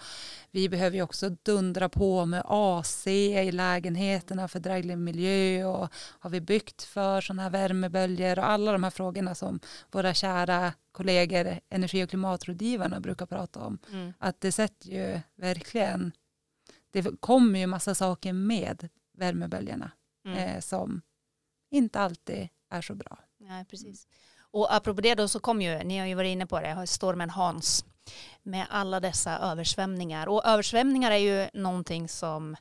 vi 0.52 0.70
behöver 0.70 0.98
ju 0.98 1.04
också 1.04 1.30
dundra 1.30 1.90
på 1.90 2.26
med 2.26 2.44
AC 2.46 3.08
i 3.08 3.52
lägenheterna 3.52 4.48
för 4.48 4.60
dräglig 4.60 4.98
miljö 4.98 5.66
och 5.66 5.90
har 6.20 6.30
vi 6.30 6.42
byggt 6.42 6.84
för 6.84 7.22
sådana 7.22 7.44
här 7.44 7.50
värmeböljor 7.50 8.40
och 8.40 8.50
alla 8.50 8.72
de 8.72 8.84
här 8.84 8.92
frågorna 8.92 9.36
som 9.36 9.60
våra 9.92 10.14
kära 10.14 10.74
kollegor, 10.92 11.60
energi 11.70 12.04
och 12.04 12.10
klimatrådgivarna 12.10 13.00
brukar 13.00 13.26
prata 13.26 13.60
om. 13.60 13.78
Mm. 13.92 14.14
Att 14.18 14.42
det 14.42 14.52
sätter 14.52 14.90
ju 14.90 15.20
verkligen, 15.36 16.12
det 16.92 17.20
kommer 17.20 17.60
ju 17.60 17.68
massa 17.68 17.96
saker 17.96 18.34
med 18.34 18.90
värmeböljorna 19.18 19.92
mm. 20.26 20.38
eh, 20.38 20.60
som 20.60 21.02
inte 21.72 22.00
alltid 22.00 22.50
är 22.70 22.82
så 22.82 22.96
bra. 22.96 23.20
Nej, 23.38 23.66
precis. 23.66 24.08
Och 24.40 24.76
apropå 24.76 25.02
det 25.02 25.16
då 25.16 25.28
så 25.28 25.40
kom 25.40 25.62
ju, 25.62 25.84
ni 25.84 26.00
har 26.00 26.06
ju 26.06 26.16
varit 26.16 26.32
inne 26.32 26.46
på 26.46 26.60
det, 26.60 26.88
stormen 26.88 27.30
Hans 27.30 27.86
med 28.44 28.68
alla 28.70 29.00
dessa 29.00 29.38
översvämningar. 29.38 30.28
Och 30.28 30.46
översvämningar 30.46 31.12
är 31.12 31.18
ju 31.18 31.50
någonting 31.54 32.08
som 32.08 32.56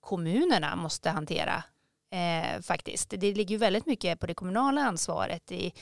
kommunerna 0.00 0.76
måste 0.76 1.10
hantera 1.10 1.64
eh, 2.10 2.60
faktiskt. 2.60 3.10
Det 3.10 3.34
ligger 3.34 3.54
ju 3.54 3.58
väldigt 3.58 3.86
mycket 3.86 4.20
på 4.20 4.26
det 4.26 4.34
kommunala 4.34 4.80
ansvaret 4.80 5.52
i 5.52 5.72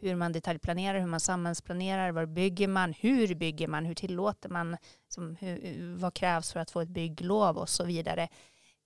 hur 0.00 0.14
man 0.14 0.32
detaljplanerar, 0.32 0.98
hur 0.98 1.06
man 1.06 1.20
samhällsplanerar, 1.20 2.12
var 2.12 2.26
bygger 2.26 2.68
man, 2.68 2.92
hur 2.92 3.34
bygger 3.34 3.68
man, 3.68 3.84
hur 3.84 3.94
tillåter 3.94 4.48
man, 4.48 4.76
som, 5.08 5.36
hur, 5.40 5.96
vad 5.96 6.14
krävs 6.14 6.52
för 6.52 6.60
att 6.60 6.70
få 6.70 6.80
ett 6.80 6.88
bygglov 6.88 7.58
och 7.58 7.68
så 7.68 7.84
vidare. 7.84 8.28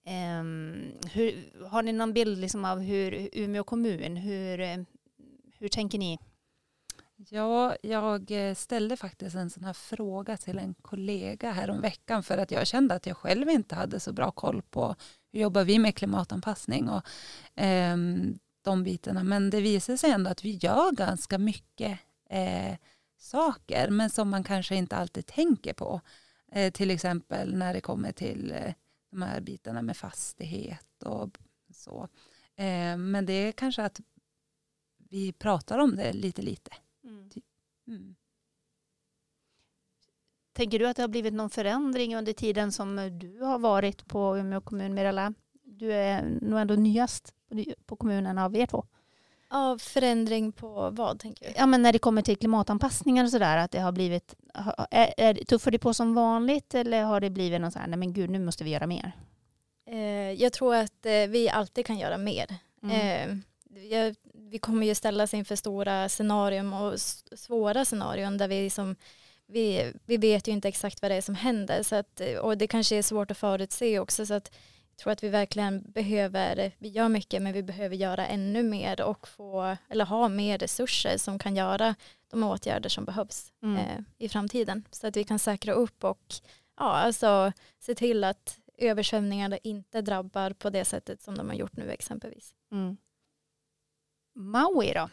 Ehm, 0.05 0.93
hur, 1.13 1.53
har 1.67 1.83
ni 1.83 1.93
någon 1.93 2.13
bild 2.13 2.39
liksom 2.39 2.65
av 2.65 2.81
hur 2.81 3.29
Umeå 3.33 3.65
kommun, 3.65 4.17
hur, 4.17 4.61
eh, 4.61 4.77
hur 5.59 5.69
tänker 5.69 5.99
ni? 5.99 6.19
Ja, 7.17 7.77
jag 7.83 8.31
eh, 8.31 8.55
ställde 8.55 8.97
faktiskt 8.97 9.37
en 9.37 9.51
sån 9.51 9.65
här 9.65 9.73
fråga 9.73 10.37
till 10.37 10.59
en 10.59 10.75
kollega 10.75 11.51
här 11.51 11.81
veckan 11.81 12.23
för 12.23 12.39
att 12.39 12.51
jag 12.51 12.67
kände 12.67 12.95
att 12.95 13.07
jag 13.07 13.17
själv 13.17 13.49
inte 13.49 13.75
hade 13.75 14.01
så 14.01 14.13
bra 14.13 14.31
koll 14.31 14.63
på 14.63 14.97
hur 15.33 15.41
jobbar 15.41 15.65
vi 15.65 15.79
med 15.79 15.97
klimatanpassning 15.97 16.89
och 16.89 17.03
eh, 17.63 17.97
de 18.63 18.85
bitarna. 18.85 19.25
Men 19.25 19.51
det 19.51 19.61
visar 19.61 19.97
sig 19.97 20.11
ändå 20.11 20.31
att 20.31 20.45
vi 20.45 20.51
gör 20.51 20.93
ganska 20.93 21.39
mycket 21.39 21.99
eh, 22.31 22.77
saker 23.19 23.91
men 23.91 24.11
som 24.11 24.29
man 24.29 24.45
kanske 24.45 24.77
inte 24.77 24.97
alltid 24.97 25.27
tänker 25.27 25.73
på. 25.73 26.01
Eh, 26.53 26.73
till 26.73 26.91
exempel 26.91 27.55
när 27.55 27.75
det 27.75 27.81
kommer 27.81 28.13
till 28.13 28.53
eh, 28.53 28.75
de 29.15 29.23
här 29.23 29.41
bitarna 29.41 29.83
med 29.83 29.97
fastighet 29.97 31.03
och 31.03 31.39
så. 31.75 32.09
Eh, 32.57 32.97
men 32.97 33.27
det 33.27 33.33
är 33.33 33.53
kanske 33.53 33.83
att 33.83 34.01
vi 34.97 35.33
pratar 35.33 35.79
om 35.79 35.97
det 35.97 36.13
lite 36.13 36.43
lite. 36.43 36.71
Mm. 37.05 37.31
Typ. 37.31 37.45
Mm. 37.87 38.15
Tänker 40.53 40.79
du 40.79 40.89
att 40.89 40.97
det 40.97 41.03
har 41.03 41.09
blivit 41.09 41.35
någon 41.35 41.51
förändring 41.51 42.17
under 42.17 42.33
tiden 42.33 42.73
som 42.73 43.19
du 43.19 43.41
har 43.41 43.59
varit 43.59 44.07
på 44.07 44.37
Umeå 44.39 44.61
kommun, 44.61 44.95
Mirella? 44.95 45.35
Du 45.63 45.93
är 45.93 46.23
nog 46.23 46.61
ändå 46.61 46.75
nyast 46.75 47.35
på 47.87 47.97
kommunen 47.97 48.39
av 48.39 48.57
er 48.57 48.67
två. 48.67 48.87
Ja, 49.55 49.79
förändring 49.79 50.53
på 50.53 50.91
vad 50.91 51.19
tänker 51.19 51.47
du? 51.47 51.53
Ja, 51.57 51.67
men 51.67 51.83
när 51.83 51.93
det 51.93 51.99
kommer 51.99 52.23
till 52.23 52.37
klimatanpassningar 52.37 53.25
och 53.25 53.31
sådär, 53.31 53.57
att 53.57 53.71
det 53.71 53.81
har 53.81 53.93
blivit, 53.93 54.35
är, 54.91 55.15
är, 55.17 55.35
tuffar 55.35 55.71
det 55.71 55.79
på 55.79 55.95
som 55.95 56.15
vanligt 56.15 56.75
eller 56.75 57.03
har 57.03 57.21
det 57.21 57.31
blivit 57.31 57.61
något 57.61 57.73
så 57.73 57.79
här, 57.79 57.87
nej 57.87 57.99
men 57.99 58.13
gud, 58.13 58.31
nu 58.31 58.39
måste 58.39 58.65
vi 58.65 58.71
göra 58.71 58.87
mer? 58.87 59.13
Eh, 59.91 60.33
jag 60.33 60.53
tror 60.53 60.75
att 60.75 61.07
eh, 61.07 61.27
vi 61.29 61.49
alltid 61.49 61.87
kan 61.87 61.99
göra 61.99 62.19
mer. 62.19 62.55
Mm. 62.83 63.43
Eh, 63.71 64.15
vi 64.35 64.59
kommer 64.59 64.87
ju 64.87 64.95
ställas 64.95 65.35
inför 65.35 65.57
stora 65.57 66.09
scenarium 66.09 66.73
och 66.73 67.01
svåra 67.37 67.85
scenarion 67.85 68.39
där 68.39 68.49
vi 68.49 68.63
liksom 68.63 68.97
vi, 69.47 69.93
vi 70.05 70.17
vet 70.17 70.49
ju 70.49 70.53
inte 70.53 70.69
exakt 70.69 71.03
vad 71.03 71.11
det 71.11 71.15
är 71.15 71.21
som 71.21 71.35
händer 71.35 71.83
så 71.83 71.97
att, 71.97 72.21
och 72.41 72.59
det 72.59 72.67
kanske 72.67 72.97
är 72.97 73.03
svårt 73.03 73.31
att 73.31 73.39
förutse 73.39 73.99
också 73.99 74.27
så 74.27 74.35
att 74.35 74.51
jag 74.95 74.99
tror 74.99 75.13
att 75.13 75.25
vi 75.25 75.29
verkligen 75.29 75.83
behöver, 75.93 76.73
vi 76.79 76.89
gör 76.89 77.09
mycket 77.09 77.43
men 77.43 77.53
vi 77.53 77.63
behöver 77.63 77.97
göra 77.97 78.27
ännu 78.27 78.63
mer 78.63 79.01
och 79.01 79.29
få, 79.29 79.77
eller 79.89 80.05
ha 80.05 80.29
mer 80.29 80.59
resurser 80.59 81.17
som 81.19 81.39
kan 81.39 81.57
göra 81.57 81.95
de 82.31 82.43
åtgärder 82.43 82.89
som 82.89 83.05
behövs 83.05 83.53
mm. 83.63 83.77
eh, 83.77 84.01
i 84.19 84.29
framtiden. 84.29 84.85
Så 84.91 85.07
att 85.07 85.17
vi 85.17 85.25
kan 85.25 85.39
säkra 85.39 85.73
upp 85.73 86.05
och 86.05 86.35
ja, 86.77 86.85
alltså, 86.85 87.53
se 87.79 87.95
till 87.95 88.25
att 88.25 88.59
översvämningarna 88.79 89.59
inte 89.59 90.03
drabbar 90.03 90.51
på 90.51 90.71
det 90.71 90.85
sättet 90.85 91.23
som 91.23 91.35
de 91.35 91.49
har 91.49 91.57
gjort 91.57 91.77
nu 91.77 91.91
exempelvis. 91.91 92.55
Mm. 92.73 92.97
Maui 94.35 94.93
då? 94.95 95.11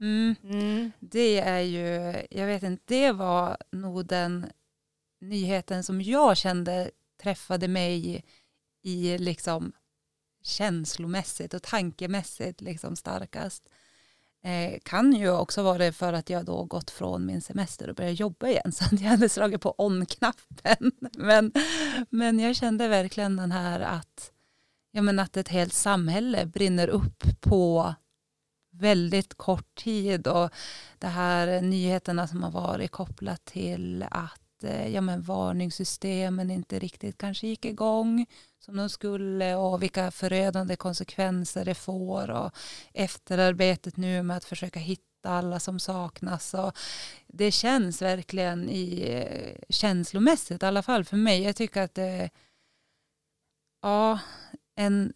Mm. 0.00 0.34
Mm. 0.42 0.92
Det 1.00 1.40
är 1.40 1.60
ju, 1.60 2.16
jag 2.30 2.46
vet 2.46 2.62
inte, 2.62 2.82
det 2.86 3.12
var 3.12 3.56
nog 3.70 4.06
den 4.06 4.46
nyheten 5.20 5.84
som 5.84 6.02
jag 6.02 6.36
kände 6.36 6.90
träffade 7.22 7.68
mig 7.68 8.24
i 8.88 9.18
liksom 9.18 9.72
känslomässigt 10.42 11.54
och 11.54 11.62
tankemässigt 11.62 12.60
liksom 12.60 12.96
starkast. 12.96 13.68
Eh, 14.42 14.78
kan 14.82 15.12
ju 15.12 15.30
också 15.30 15.62
vara 15.62 15.78
det 15.78 15.92
för 15.92 16.12
att 16.12 16.30
jag 16.30 16.44
då 16.44 16.64
gått 16.64 16.90
från 16.90 17.26
min 17.26 17.40
semester 17.40 17.88
och 17.88 17.96
börjat 17.96 18.20
jobba 18.20 18.48
igen 18.48 18.72
så 18.72 18.84
att 18.84 19.00
jag 19.00 19.08
hade 19.10 19.28
slagit 19.28 19.60
på 19.60 19.74
on-knappen. 19.78 20.92
Men, 21.16 21.52
men 22.10 22.38
jag 22.38 22.56
kände 22.56 22.88
verkligen 22.88 23.36
den 23.36 23.52
här 23.52 23.80
att, 23.80 24.32
ja, 24.90 25.02
men 25.02 25.18
att 25.18 25.36
ett 25.36 25.48
helt 25.48 25.72
samhälle 25.74 26.46
brinner 26.46 26.88
upp 26.88 27.24
på 27.40 27.94
väldigt 28.70 29.34
kort 29.34 29.74
tid 29.74 30.26
och 30.26 30.50
det 30.98 31.06
här 31.06 31.60
nyheterna 31.60 32.28
som 32.28 32.42
har 32.42 32.50
varit 32.50 32.90
kopplat 32.90 33.44
till 33.44 34.04
att 34.10 34.47
att 34.58 34.64
eh, 34.64 34.88
ja, 34.88 35.00
men 35.00 35.22
varningssystemen 35.22 36.50
inte 36.50 36.78
riktigt 36.78 37.18
kanske 37.18 37.46
gick 37.46 37.64
igång 37.64 38.26
som 38.58 38.76
de 38.76 38.88
skulle 38.88 39.54
och 39.54 39.82
vilka 39.82 40.10
förödande 40.10 40.76
konsekvenser 40.76 41.64
det 41.64 41.74
får 41.74 42.30
och 42.30 42.50
efterarbetet 42.92 43.96
nu 43.96 44.22
med 44.22 44.36
att 44.36 44.44
försöka 44.44 44.80
hitta 44.80 45.04
alla 45.22 45.60
som 45.60 45.78
saknas 45.78 46.54
och 46.54 46.76
det 47.26 47.50
känns 47.50 48.02
verkligen 48.02 48.68
i 48.68 49.02
eh, 49.10 49.64
känslomässigt 49.68 50.62
i 50.62 50.66
alla 50.66 50.82
fall 50.82 51.04
för 51.04 51.16
mig. 51.16 51.42
Jag 51.42 51.56
tycker 51.56 51.82
att 51.82 51.94
det 51.94 52.30
ja, 53.82 54.18
en 54.76 55.12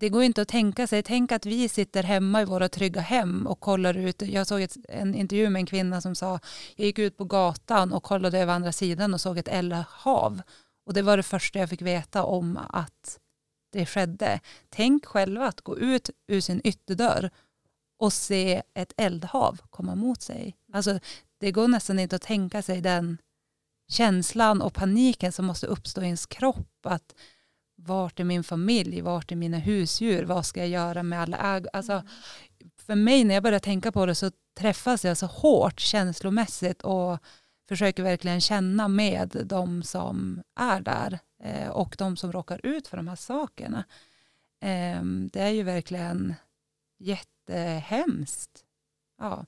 det 0.00 0.08
går 0.08 0.22
inte 0.22 0.42
att 0.42 0.48
tänka 0.48 0.86
sig. 0.86 1.02
Tänk 1.02 1.32
att 1.32 1.46
vi 1.46 1.68
sitter 1.68 2.02
hemma 2.02 2.42
i 2.42 2.44
våra 2.44 2.68
trygga 2.68 3.00
hem 3.00 3.46
och 3.46 3.60
kollar 3.60 3.96
ut. 3.96 4.22
Jag 4.22 4.46
såg 4.46 4.62
ett, 4.62 4.76
en 4.88 5.14
intervju 5.14 5.50
med 5.50 5.60
en 5.60 5.66
kvinna 5.66 6.00
som 6.00 6.14
sa 6.14 6.40
jag 6.76 6.86
gick 6.86 6.98
ut 6.98 7.16
på 7.16 7.24
gatan 7.24 7.92
och 7.92 8.02
kollade 8.02 8.38
över 8.38 8.52
andra 8.52 8.72
sidan 8.72 9.14
och 9.14 9.20
såg 9.20 9.38
ett 9.38 9.48
eldhav. 9.48 10.42
Och 10.86 10.94
det 10.94 11.02
var 11.02 11.16
det 11.16 11.22
första 11.22 11.58
jag 11.58 11.70
fick 11.70 11.82
veta 11.82 12.24
om 12.24 12.58
att 12.68 13.18
det 13.72 13.86
skedde. 13.86 14.40
Tänk 14.68 15.06
själva 15.06 15.46
att 15.46 15.60
gå 15.60 15.78
ut 15.78 16.10
ur 16.26 16.40
sin 16.40 16.60
ytterdörr 16.64 17.30
och 17.98 18.12
se 18.12 18.62
ett 18.74 18.92
eldhav 18.96 19.60
komma 19.70 19.94
mot 19.94 20.22
sig. 20.22 20.56
Alltså, 20.72 20.98
det 21.38 21.52
går 21.52 21.68
nästan 21.68 21.98
inte 21.98 22.16
att 22.16 22.22
tänka 22.22 22.62
sig 22.62 22.80
den 22.80 23.18
känslan 23.88 24.62
och 24.62 24.74
paniken 24.74 25.32
som 25.32 25.46
måste 25.46 25.66
uppstå 25.66 26.02
i 26.02 26.04
ens 26.04 26.26
kropp. 26.26 26.86
Att 26.86 27.14
vart 27.78 28.20
är 28.20 28.24
min 28.24 28.44
familj, 28.44 29.00
vart 29.00 29.32
är 29.32 29.36
mina 29.36 29.58
husdjur, 29.58 30.24
vad 30.24 30.46
ska 30.46 30.60
jag 30.60 30.68
göra 30.68 31.02
med 31.02 31.20
alla 31.20 31.56
ägor. 31.56 31.70
Alltså, 31.72 31.92
mm. 31.92 32.06
för 32.76 32.94
mig 32.94 33.24
när 33.24 33.34
jag 33.34 33.42
börjar 33.42 33.58
tänka 33.58 33.92
på 33.92 34.06
det 34.06 34.14
så 34.14 34.30
träffas 34.54 35.04
jag 35.04 35.16
så 35.16 35.26
hårt 35.26 35.80
känslomässigt 35.80 36.82
och 36.82 37.18
försöker 37.68 38.02
verkligen 38.02 38.40
känna 38.40 38.88
med 38.88 39.42
de 39.44 39.82
som 39.82 40.42
är 40.56 40.80
där 40.80 41.18
eh, 41.42 41.68
och 41.68 41.94
de 41.98 42.16
som 42.16 42.32
råkar 42.32 42.66
ut 42.66 42.88
för 42.88 42.96
de 42.96 43.08
här 43.08 43.16
sakerna. 43.16 43.84
Eh, 44.60 45.02
det 45.02 45.40
är 45.40 45.50
ju 45.50 45.62
verkligen 45.62 46.34
jättehemskt. 46.98 48.64
Ja. 49.18 49.46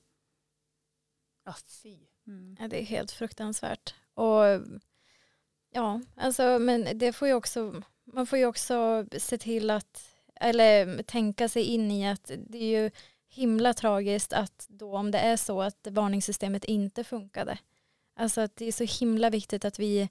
Ja, 1.45 1.55
fy. 1.83 1.97
Mm. 2.27 2.57
Ja, 2.59 2.67
det 2.67 2.81
är 2.81 2.85
helt 2.85 3.11
fruktansvärt. 3.11 3.95
Och 4.13 4.43
ja, 5.69 6.01
alltså, 6.15 6.59
men 6.59 6.97
det 6.97 7.13
får 7.13 7.27
ju 7.27 7.33
också 7.33 7.83
man 8.13 8.25
får 8.25 8.39
ju 8.39 8.45
också 8.45 9.05
se 9.17 9.37
till 9.37 9.69
att, 9.69 10.01
eller 10.35 11.03
tänka 11.03 11.49
sig 11.49 11.63
in 11.63 11.91
i 11.91 12.07
att 12.07 12.31
det 12.47 12.57
är 12.57 12.81
ju 12.81 12.91
himla 13.29 13.73
tragiskt 13.73 14.33
att 14.33 14.65
då 14.69 14.97
om 14.97 15.11
det 15.11 15.19
är 15.19 15.37
så 15.37 15.61
att 15.61 15.87
varningssystemet 15.91 16.65
inte 16.65 17.03
funkade. 17.03 17.57
Alltså 18.15 18.41
att 18.41 18.55
det 18.55 18.65
är 18.65 18.71
så 18.71 19.05
himla 19.05 19.29
viktigt 19.29 19.65
att 19.65 19.79
vi 19.79 20.09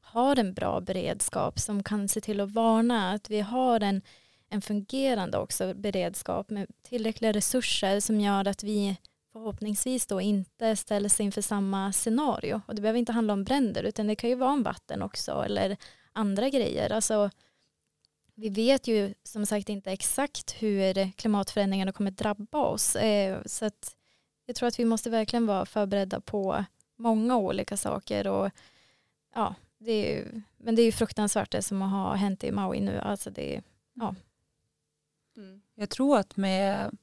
har 0.00 0.38
en 0.38 0.54
bra 0.54 0.80
beredskap 0.80 1.58
som 1.58 1.82
kan 1.82 2.08
se 2.08 2.20
till 2.20 2.40
att 2.40 2.50
varna, 2.50 3.12
att 3.12 3.30
vi 3.30 3.40
har 3.40 3.80
en, 3.80 4.02
en 4.48 4.62
fungerande 4.62 5.38
också 5.38 5.74
beredskap 5.74 6.50
med 6.50 6.66
tillräckliga 6.82 7.32
resurser 7.32 8.00
som 8.00 8.20
gör 8.20 8.48
att 8.48 8.62
vi 8.62 8.96
förhoppningsvis 9.32 10.06
då 10.06 10.20
inte 10.20 10.76
ställs 10.76 11.20
inför 11.20 11.42
samma 11.42 11.92
scenario. 11.92 12.60
Och 12.66 12.74
det 12.74 12.82
behöver 12.82 12.98
inte 12.98 13.12
handla 13.12 13.32
om 13.32 13.44
bränder 13.44 13.82
utan 13.82 14.06
det 14.06 14.16
kan 14.16 14.30
ju 14.30 14.36
vara 14.36 14.50
om 14.50 14.62
vatten 14.62 15.02
också 15.02 15.42
eller 15.44 15.76
andra 16.12 16.48
grejer. 16.48 16.92
Alltså, 16.92 17.30
vi 18.34 18.48
vet 18.48 18.88
ju 18.88 19.14
som 19.22 19.46
sagt 19.46 19.68
inte 19.68 19.92
exakt 19.92 20.62
hur 20.62 21.12
klimatförändringarna 21.12 21.92
kommer 21.92 22.10
drabba 22.10 22.58
oss. 22.58 22.96
Eh, 22.96 23.42
så 23.46 23.64
att 23.64 23.96
jag 24.46 24.56
tror 24.56 24.68
att 24.68 24.78
vi 24.78 24.84
måste 24.84 25.10
verkligen 25.10 25.46
vara 25.46 25.66
förberedda 25.66 26.20
på 26.20 26.64
många 26.96 27.36
olika 27.36 27.76
saker. 27.76 28.26
Och, 28.26 28.50
ja, 29.34 29.54
det 29.78 29.92
är 29.92 30.16
ju, 30.16 30.42
men 30.56 30.74
det 30.74 30.82
är 30.82 30.86
ju 30.86 30.92
fruktansvärt 30.92 31.50
det 31.50 31.62
som 31.62 31.82
har 31.82 32.16
hänt 32.16 32.44
i 32.44 32.52
Maui 32.52 32.80
nu. 32.80 32.98
Alltså 32.98 33.30
det, 33.30 33.62
ja. 33.94 34.14
Mm. 35.36 35.62
Jag 35.74 35.90
tror 35.90 36.18
att 36.18 36.36
med 36.36 36.96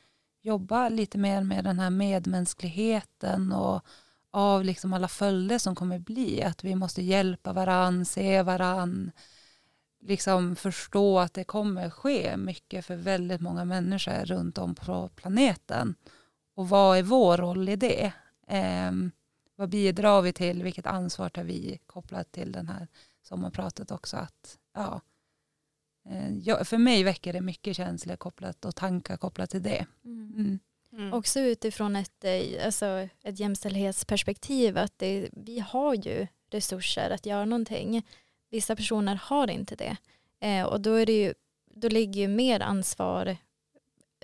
jobba 0.42 0.88
lite 0.88 1.18
mer 1.18 1.42
med 1.42 1.64
den 1.64 1.78
här 1.78 1.90
medmänskligheten 1.90 3.52
och 3.52 3.84
av 4.30 4.64
liksom 4.64 4.92
alla 4.92 5.08
följder 5.08 5.58
som 5.58 5.74
kommer 5.74 5.98
bli. 5.98 6.42
Att 6.42 6.64
vi 6.64 6.74
måste 6.74 7.02
hjälpa 7.02 7.52
varann, 7.52 8.04
se 8.04 8.42
varann, 8.42 9.10
liksom 10.00 10.56
förstå 10.56 11.18
att 11.18 11.34
det 11.34 11.44
kommer 11.44 11.90
ske 11.90 12.36
mycket 12.36 12.86
för 12.86 12.96
väldigt 12.96 13.40
många 13.40 13.64
människor 13.64 14.24
runt 14.24 14.58
om 14.58 14.74
på 14.74 15.08
planeten. 15.08 15.94
Och 16.54 16.68
vad 16.68 16.98
är 16.98 17.02
vår 17.02 17.36
roll 17.36 17.68
i 17.68 17.76
det? 17.76 18.12
Eh, 18.48 18.92
vad 19.56 19.68
bidrar 19.68 20.22
vi 20.22 20.32
till? 20.32 20.62
Vilket 20.62 20.86
ansvar 20.86 21.28
tar 21.28 21.44
vi 21.44 21.80
kopplat 21.86 22.32
till 22.32 22.52
den 22.52 22.68
här 22.68 22.88
sommarpratet 23.22 23.90
också? 23.90 24.16
Att, 24.16 24.58
ja, 24.74 25.00
Eh, 26.32 26.38
ja, 26.44 26.64
för 26.64 26.78
mig 26.78 27.04
väcker 27.04 27.32
det 27.32 27.40
mycket 27.40 27.76
känslor 27.76 28.16
kopplat 28.16 28.64
och 28.64 28.76
tankar 28.76 29.16
kopplat 29.16 29.50
till 29.50 29.62
det. 29.62 29.86
Mm. 30.04 30.34
Mm. 30.36 30.58
Mm. 30.92 31.12
Också 31.12 31.40
utifrån 31.40 31.96
ett, 31.96 32.24
eh, 32.24 32.64
alltså 32.64 33.08
ett 33.22 33.40
jämställdhetsperspektiv 33.40 34.78
att 34.78 34.98
det, 34.98 35.28
vi 35.32 35.58
har 35.58 35.94
ju 35.94 36.26
resurser 36.50 37.10
att 37.10 37.26
göra 37.26 37.44
någonting. 37.44 38.06
Vissa 38.50 38.76
personer 38.76 39.14
har 39.14 39.50
inte 39.50 39.76
det. 39.76 39.96
Eh, 40.40 40.64
och 40.64 40.80
då, 40.80 40.94
är 40.94 41.06
det 41.06 41.22
ju, 41.22 41.34
då 41.74 41.88
ligger 41.88 42.20
ju 42.20 42.28
mer 42.28 42.60
ansvar, 42.60 43.36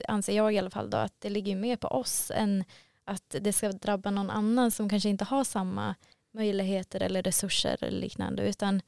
anser 0.09 0.37
jag 0.37 0.55
i 0.55 0.59
alla 0.59 0.71
fall, 0.71 0.90
då, 0.90 0.97
att 0.97 1.14
det 1.18 1.31
ligger 1.31 1.57
mer 1.57 1.77
på 1.77 1.88
oss 1.88 2.33
än 2.35 2.64
att 3.05 3.35
det 3.40 3.53
ska 3.53 3.73
drabba 3.73 4.11
någon 4.11 4.31
annan 4.31 4.71
som 4.71 4.88
kanske 4.88 5.09
inte 5.09 5.25
har 5.25 5.44
samma 5.44 5.94
möjligheter 6.33 7.03
eller 7.03 7.23
resurser 7.23 7.85
eller 7.85 8.01
liknande 8.01 8.49
utan 8.49 8.83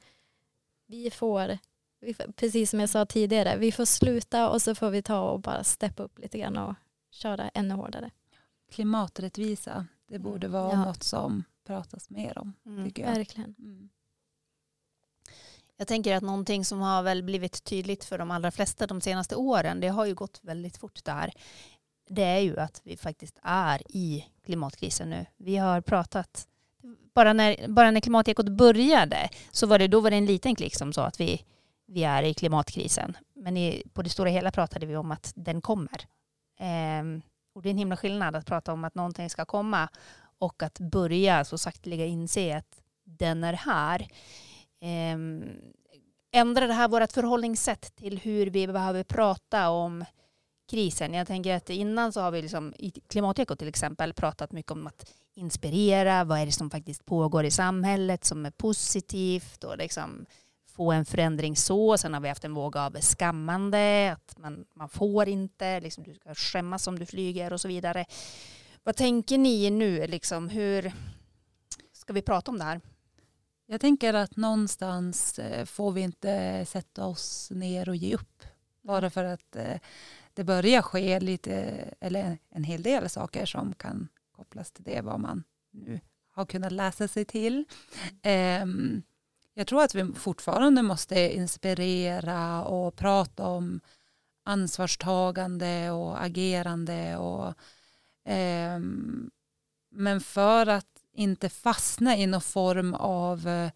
vi 0.86 1.10
får, 1.10 1.58
precis 2.36 2.70
som 2.70 2.80
jag 2.80 2.88
sa 2.88 3.06
tidigare, 3.06 3.56
vi 3.56 3.72
får 3.72 3.84
sluta 3.84 4.50
och 4.50 4.62
så 4.62 4.74
får 4.74 4.90
vi 4.90 5.02
ta 5.02 5.20
och 5.30 5.40
bara 5.40 5.64
steppa 5.64 6.02
upp 6.02 6.18
lite 6.18 6.38
grann 6.38 6.56
och 6.56 6.74
köra 7.10 7.48
ännu 7.48 7.74
hårdare. 7.74 8.10
Klimaträttvisa, 8.72 9.86
det 10.08 10.18
borde 10.18 10.48
vara 10.48 10.72
Ja. 10.72 10.84
något 10.84 11.02
som 11.02 11.44
pratas 11.66 12.10
mer 12.10 12.38
om. 12.38 12.52
Mm. 12.66 12.84
Tycker 12.84 13.02
jag. 13.02 13.14
Verkligen. 13.14 13.54
Mm. 13.58 13.88
Jag 15.76 15.88
tänker 15.88 16.16
att 16.16 16.22
någonting 16.22 16.64
som 16.64 16.80
har 16.80 17.02
väl 17.02 17.22
blivit 17.22 17.64
tydligt 17.64 18.04
för 18.04 18.18
de 18.18 18.30
allra 18.30 18.50
flesta 18.50 18.86
de 18.86 19.00
senaste 19.00 19.36
åren, 19.36 19.80
det 19.80 19.88
har 19.88 20.06
ju 20.06 20.14
gått 20.14 20.40
väldigt 20.42 20.76
fort 20.76 21.04
där, 21.04 21.32
det 22.08 22.22
är 22.22 22.38
ju 22.38 22.58
att 22.58 22.80
vi 22.84 22.96
faktiskt 22.96 23.38
är 23.42 23.82
i 23.96 24.24
klimatkrisen 24.44 25.10
nu. 25.10 25.26
Vi 25.36 25.56
har 25.56 25.80
pratat, 25.80 26.48
bara 27.14 27.32
när, 27.32 27.68
bara 27.68 27.90
när 27.90 28.00
klimatekot 28.00 28.48
började 28.48 29.28
så 29.50 29.66
var 29.66 29.78
det, 29.78 29.88
då 29.88 30.00
var 30.00 30.10
det 30.10 30.16
en 30.16 30.26
liten 30.26 30.54
klick 30.54 30.76
som 30.76 30.92
sa 30.92 31.06
att 31.06 31.20
vi, 31.20 31.44
vi 31.92 32.04
är 32.04 32.22
i 32.22 32.34
klimatkrisen. 32.34 33.16
Men 33.34 33.56
i, 33.56 33.82
på 33.92 34.02
det 34.02 34.10
stora 34.10 34.30
hela 34.30 34.50
pratade 34.50 34.86
vi 34.86 34.96
om 34.96 35.10
att 35.10 35.32
den 35.36 35.60
kommer. 35.60 36.06
Eh, 36.60 37.22
och 37.54 37.62
det 37.62 37.68
är 37.68 37.70
en 37.70 37.78
himla 37.78 37.96
skillnad 37.96 38.36
att 38.36 38.46
prata 38.46 38.72
om 38.72 38.84
att 38.84 38.94
någonting 38.94 39.30
ska 39.30 39.44
komma 39.44 39.88
och 40.38 40.62
att 40.62 40.78
börja 40.78 41.44
så 41.44 41.58
sakteliga 41.58 42.06
inse 42.06 42.56
att 42.56 42.82
den 43.04 43.44
är 43.44 43.52
här. 43.52 44.00
Eh, 44.80 45.18
ändrar 46.32 46.68
det 46.68 46.74
här 46.74 46.88
vårt 46.88 47.12
förhållningssätt 47.12 47.96
till 47.96 48.18
hur 48.18 48.46
vi 48.46 48.66
behöver 48.66 49.04
prata 49.04 49.70
om 49.70 50.04
krisen? 50.70 51.14
Jag 51.14 51.26
tänker 51.26 51.54
att 51.54 51.70
innan 51.70 52.12
så 52.12 52.20
har 52.20 52.30
vi 52.30 52.42
liksom, 52.42 52.74
i 52.78 52.90
Klimatekot 52.90 53.58
till 53.58 53.68
exempel 53.68 54.12
pratat 54.12 54.52
mycket 54.52 54.72
om 54.72 54.86
att 54.86 55.12
inspirera, 55.34 56.24
vad 56.24 56.38
är 56.38 56.46
det 56.46 56.52
som 56.52 56.70
faktiskt 56.70 57.04
pågår 57.04 57.44
i 57.44 57.50
samhället 57.50 58.24
som 58.24 58.46
är 58.46 58.50
positivt 58.50 59.64
och 59.64 59.78
liksom 59.78 60.26
få 60.72 60.92
en 60.92 61.04
förändring 61.04 61.56
så. 61.56 61.98
Sen 61.98 62.14
har 62.14 62.20
vi 62.20 62.28
haft 62.28 62.44
en 62.44 62.54
våg 62.54 62.76
av 62.76 63.00
skammande, 63.00 64.12
att 64.12 64.38
man, 64.38 64.64
man 64.74 64.88
får 64.88 65.28
inte, 65.28 65.80
liksom, 65.80 66.04
du 66.04 66.14
ska 66.14 66.34
skämmas 66.34 66.86
om 66.86 66.98
du 66.98 67.06
flyger 67.06 67.52
och 67.52 67.60
så 67.60 67.68
vidare. 67.68 68.04
Vad 68.82 68.96
tänker 68.96 69.38
ni 69.38 69.70
nu, 69.70 70.06
liksom, 70.06 70.48
hur 70.48 70.92
ska 71.92 72.12
vi 72.12 72.22
prata 72.22 72.50
om 72.50 72.58
det 72.58 72.64
här? 72.64 72.80
Jag 73.66 73.80
tänker 73.80 74.14
att 74.14 74.36
någonstans 74.36 75.38
eh, 75.38 75.64
får 75.64 75.92
vi 75.92 76.00
inte 76.00 76.64
sätta 76.66 77.06
oss 77.06 77.50
ner 77.50 77.88
och 77.88 77.96
ge 77.96 78.14
upp. 78.14 78.42
Bara 78.82 79.10
för 79.10 79.24
att 79.24 79.56
eh, 79.56 79.78
det 80.34 80.44
börjar 80.44 80.82
ske 80.82 81.20
lite, 81.20 81.52
eller 82.00 82.38
en 82.50 82.64
hel 82.64 82.82
del 82.82 83.10
saker 83.10 83.46
som 83.46 83.74
kan 83.74 84.08
kopplas 84.32 84.72
till 84.72 84.84
det, 84.84 85.00
vad 85.00 85.20
man 85.20 85.44
nu 85.70 86.00
har 86.32 86.46
kunnat 86.46 86.72
läsa 86.72 87.08
sig 87.08 87.24
till. 87.24 87.64
Ehm, 88.22 89.02
jag 89.54 89.66
tror 89.66 89.82
att 89.82 89.94
vi 89.94 90.12
fortfarande 90.12 90.82
måste 90.82 91.34
inspirera 91.34 92.64
och 92.64 92.96
prata 92.96 93.46
om 93.46 93.80
ansvarstagande 94.44 95.90
och 95.90 96.22
agerande. 96.24 97.16
Och, 97.16 97.48
eh, 98.32 98.80
men 99.90 100.20
för 100.20 100.66
att 100.66 100.86
inte 101.12 101.48
fastna 101.48 102.16
i 102.16 102.26
någon 102.26 102.40
form 102.40 102.94
av 102.94 103.48
eh, 103.48 103.70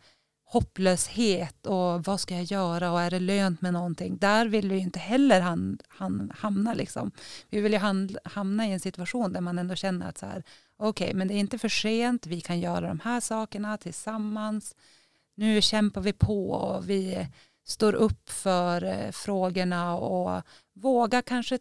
hopplöshet 0.44 1.66
och 1.66 2.04
vad 2.04 2.20
ska 2.20 2.34
jag 2.34 2.44
göra 2.44 2.92
och 2.92 3.00
är 3.00 3.10
det 3.10 3.20
lönt 3.20 3.60
med 3.60 3.72
någonting. 3.72 4.16
Där 4.18 4.46
vill 4.46 4.68
vi 4.68 4.74
ju 4.74 4.80
inte 4.80 4.98
heller 4.98 5.40
han, 5.40 5.78
han, 5.88 6.32
hamna. 6.34 6.74
Liksom. 6.74 7.10
Vi 7.50 7.60
vill 7.60 7.72
ju 7.72 7.78
hamna 8.24 8.66
i 8.66 8.72
en 8.72 8.80
situation 8.80 9.32
där 9.32 9.40
man 9.40 9.58
ändå 9.58 9.74
känner 9.74 10.08
att 10.08 10.18
så 10.18 10.26
här, 10.26 10.42
okej, 10.76 11.14
men 11.14 11.28
det 11.28 11.34
är 11.34 11.38
inte 11.38 11.58
för 11.58 11.68
sent, 11.68 12.26
vi 12.26 12.40
kan 12.40 12.60
göra 12.60 12.88
de 12.88 13.00
här 13.00 13.20
sakerna 13.20 13.76
tillsammans. 13.76 14.74
Nu 15.35 15.62
kämpar 15.62 16.01
vi 16.01 16.12
på 16.12 16.51
och 16.51 16.90
vi 16.90 17.29
står 17.64 17.92
upp 17.92 18.31
för 18.31 18.85
eh, 18.85 19.11
frågorna 19.11 19.97
och 19.97 20.42
våga 20.73 21.23
kanske 21.23 21.59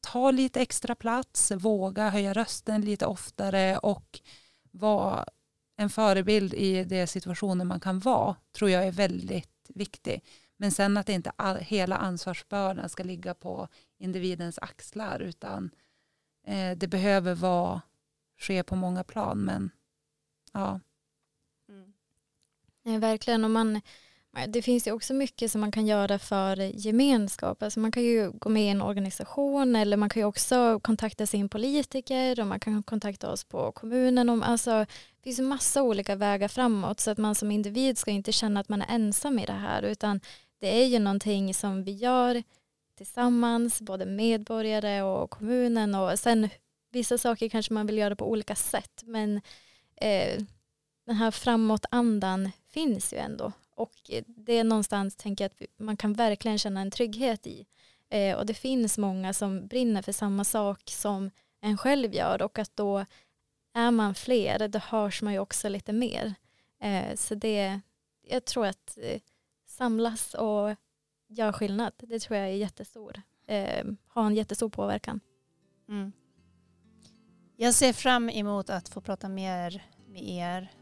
ta 0.00 0.30
lite 0.30 0.60
extra 0.60 0.94
plats, 0.94 1.50
våga 1.50 2.10
höja 2.10 2.32
rösten 2.32 2.80
lite 2.80 3.06
oftare 3.06 3.78
och 3.78 4.20
vara 4.70 5.24
en 5.76 5.90
förebild 5.90 6.54
i 6.54 6.84
de 6.84 7.06
situationer 7.06 7.64
man 7.64 7.80
kan 7.80 7.98
vara 7.98 8.36
tror 8.52 8.70
jag 8.70 8.86
är 8.86 8.92
väldigt 8.92 9.70
viktig. 9.74 10.24
Men 10.56 10.72
sen 10.72 10.96
att 10.96 11.08
inte 11.08 11.32
all, 11.36 11.56
hela 11.56 11.96
ansvarsbördan 11.96 12.88
ska 12.88 13.02
ligga 13.02 13.34
på 13.34 13.68
individens 13.98 14.58
axlar 14.58 15.20
utan 15.20 15.70
eh, 16.46 16.76
det 16.76 16.88
behöver 16.88 17.34
vara, 17.34 17.82
ske 18.38 18.62
på 18.62 18.76
många 18.76 19.04
plan. 19.04 19.38
Men 19.38 19.70
ja, 20.52 20.80
Nej, 22.86 22.98
verkligen. 22.98 23.44
Och 23.44 23.50
man, 23.50 23.80
det 24.48 24.62
finns 24.62 24.86
ju 24.86 24.92
också 24.92 25.14
mycket 25.14 25.50
som 25.50 25.60
man 25.60 25.72
kan 25.72 25.86
göra 25.86 26.18
för 26.18 26.56
gemenskap. 26.56 27.62
Alltså 27.62 27.80
man 27.80 27.92
kan 27.92 28.02
ju 28.02 28.30
gå 28.30 28.48
med 28.48 28.64
i 28.64 28.68
en 28.68 28.82
organisation 28.82 29.76
eller 29.76 29.96
man 29.96 30.08
kan 30.08 30.20
ju 30.20 30.26
också 30.26 30.80
kontakta 30.82 31.26
sin 31.26 31.48
politiker 31.48 32.40
och 32.40 32.46
man 32.46 32.60
kan 32.60 32.82
kontakta 32.82 33.30
oss 33.30 33.44
på 33.44 33.72
kommunen. 33.72 34.42
Alltså, 34.42 34.70
det 34.80 35.22
finns 35.22 35.38
ju 35.38 35.42
massa 35.42 35.82
olika 35.82 36.16
vägar 36.16 36.48
framåt 36.48 37.00
så 37.00 37.10
att 37.10 37.18
man 37.18 37.34
som 37.34 37.50
individ 37.50 37.98
ska 37.98 38.10
inte 38.10 38.32
känna 38.32 38.60
att 38.60 38.68
man 38.68 38.82
är 38.82 38.94
ensam 38.94 39.38
i 39.38 39.46
det 39.46 39.52
här 39.52 39.82
utan 39.82 40.20
det 40.60 40.82
är 40.82 40.86
ju 40.86 40.98
någonting 40.98 41.54
som 41.54 41.84
vi 41.84 41.92
gör 41.92 42.42
tillsammans, 42.96 43.80
både 43.80 44.06
medborgare 44.06 45.02
och 45.02 45.30
kommunen 45.30 45.94
och 45.94 46.18
sen 46.18 46.48
vissa 46.92 47.18
saker 47.18 47.48
kanske 47.48 47.72
man 47.72 47.86
vill 47.86 47.98
göra 47.98 48.16
på 48.16 48.30
olika 48.30 48.54
sätt 48.54 49.02
men 49.06 49.40
eh, 49.96 50.42
den 51.06 51.16
här 51.16 51.30
framåtandan 51.30 52.50
finns 52.76 53.12
ju 53.12 53.16
ändå. 53.18 53.52
Och 53.74 53.94
eh, 54.08 54.24
det 54.26 54.52
är 54.52 54.64
någonstans, 54.64 55.16
tänker 55.16 55.44
jag, 55.44 55.50
att 55.50 55.80
man 55.80 55.96
kan 55.96 56.12
verkligen 56.12 56.58
känna 56.58 56.80
en 56.80 56.90
trygghet 56.90 57.46
i. 57.46 57.66
Eh, 58.10 58.36
och 58.36 58.46
det 58.46 58.54
finns 58.54 58.98
många 58.98 59.32
som 59.32 59.66
brinner 59.66 60.02
för 60.02 60.12
samma 60.12 60.44
sak 60.44 60.82
som 60.86 61.30
en 61.60 61.78
själv 61.78 62.14
gör 62.14 62.42
och 62.42 62.58
att 62.58 62.76
då 62.76 63.04
är 63.74 63.90
man 63.90 64.14
fler, 64.14 64.68
då 64.68 64.78
hörs 64.78 65.22
man 65.22 65.32
ju 65.32 65.38
också 65.38 65.68
lite 65.68 65.92
mer. 65.92 66.34
Eh, 66.82 67.14
så 67.14 67.34
det, 67.34 67.80
jag 68.22 68.44
tror 68.44 68.66
att 68.66 68.98
eh, 69.02 69.20
samlas 69.66 70.34
och 70.34 70.74
göra 71.28 71.52
skillnad, 71.52 71.92
det 71.98 72.18
tror 72.20 72.38
jag 72.38 72.48
är 72.48 72.52
jättestor. 72.52 73.22
Eh, 73.46 73.86
har 74.06 74.26
en 74.26 74.34
jättestor 74.34 74.68
påverkan. 74.68 75.20
Mm. 75.88 76.12
Jag 77.56 77.74
ser 77.74 77.92
fram 77.92 78.30
emot 78.30 78.70
att 78.70 78.88
få 78.88 79.00
prata 79.00 79.28
mer 79.28 79.84
med 80.06 80.22
er 80.22 80.72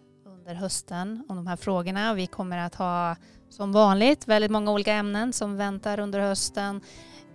under 0.45 0.55
hösten 0.55 1.25
om 1.29 1.37
de 1.37 1.47
här 1.47 1.57
frågorna. 1.57 2.15
Vi 2.15 2.27
kommer 2.27 2.59
att 2.59 2.75
ha 2.75 3.17
som 3.51 3.73
vanligt 3.73 4.29
väldigt 4.29 4.51
många 4.51 4.73
olika 4.73 4.93
ämnen 4.93 5.33
som 5.33 5.57
väntar 5.57 6.01
under 6.01 6.21
hösten. 6.21 6.81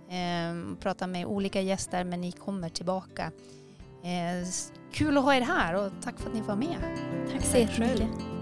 Eh, 0.09 0.79
prata 0.79 1.07
med 1.07 1.25
olika 1.25 1.61
gäster 1.61 2.03
men 2.03 2.21
ni 2.21 2.31
kommer 2.31 2.69
tillbaka. 2.69 3.31
Eh, 4.03 4.47
kul 4.91 5.17
att 5.17 5.23
ha 5.23 5.35
er 5.35 5.41
här 5.41 5.75
och 5.75 5.91
tack 6.01 6.19
för 6.19 6.29
att 6.29 6.35
ni 6.35 6.41
var 6.41 6.55
med. 6.55 6.77
Tack 7.31 7.45
så 7.45 7.57
jättemycket. 7.57 8.38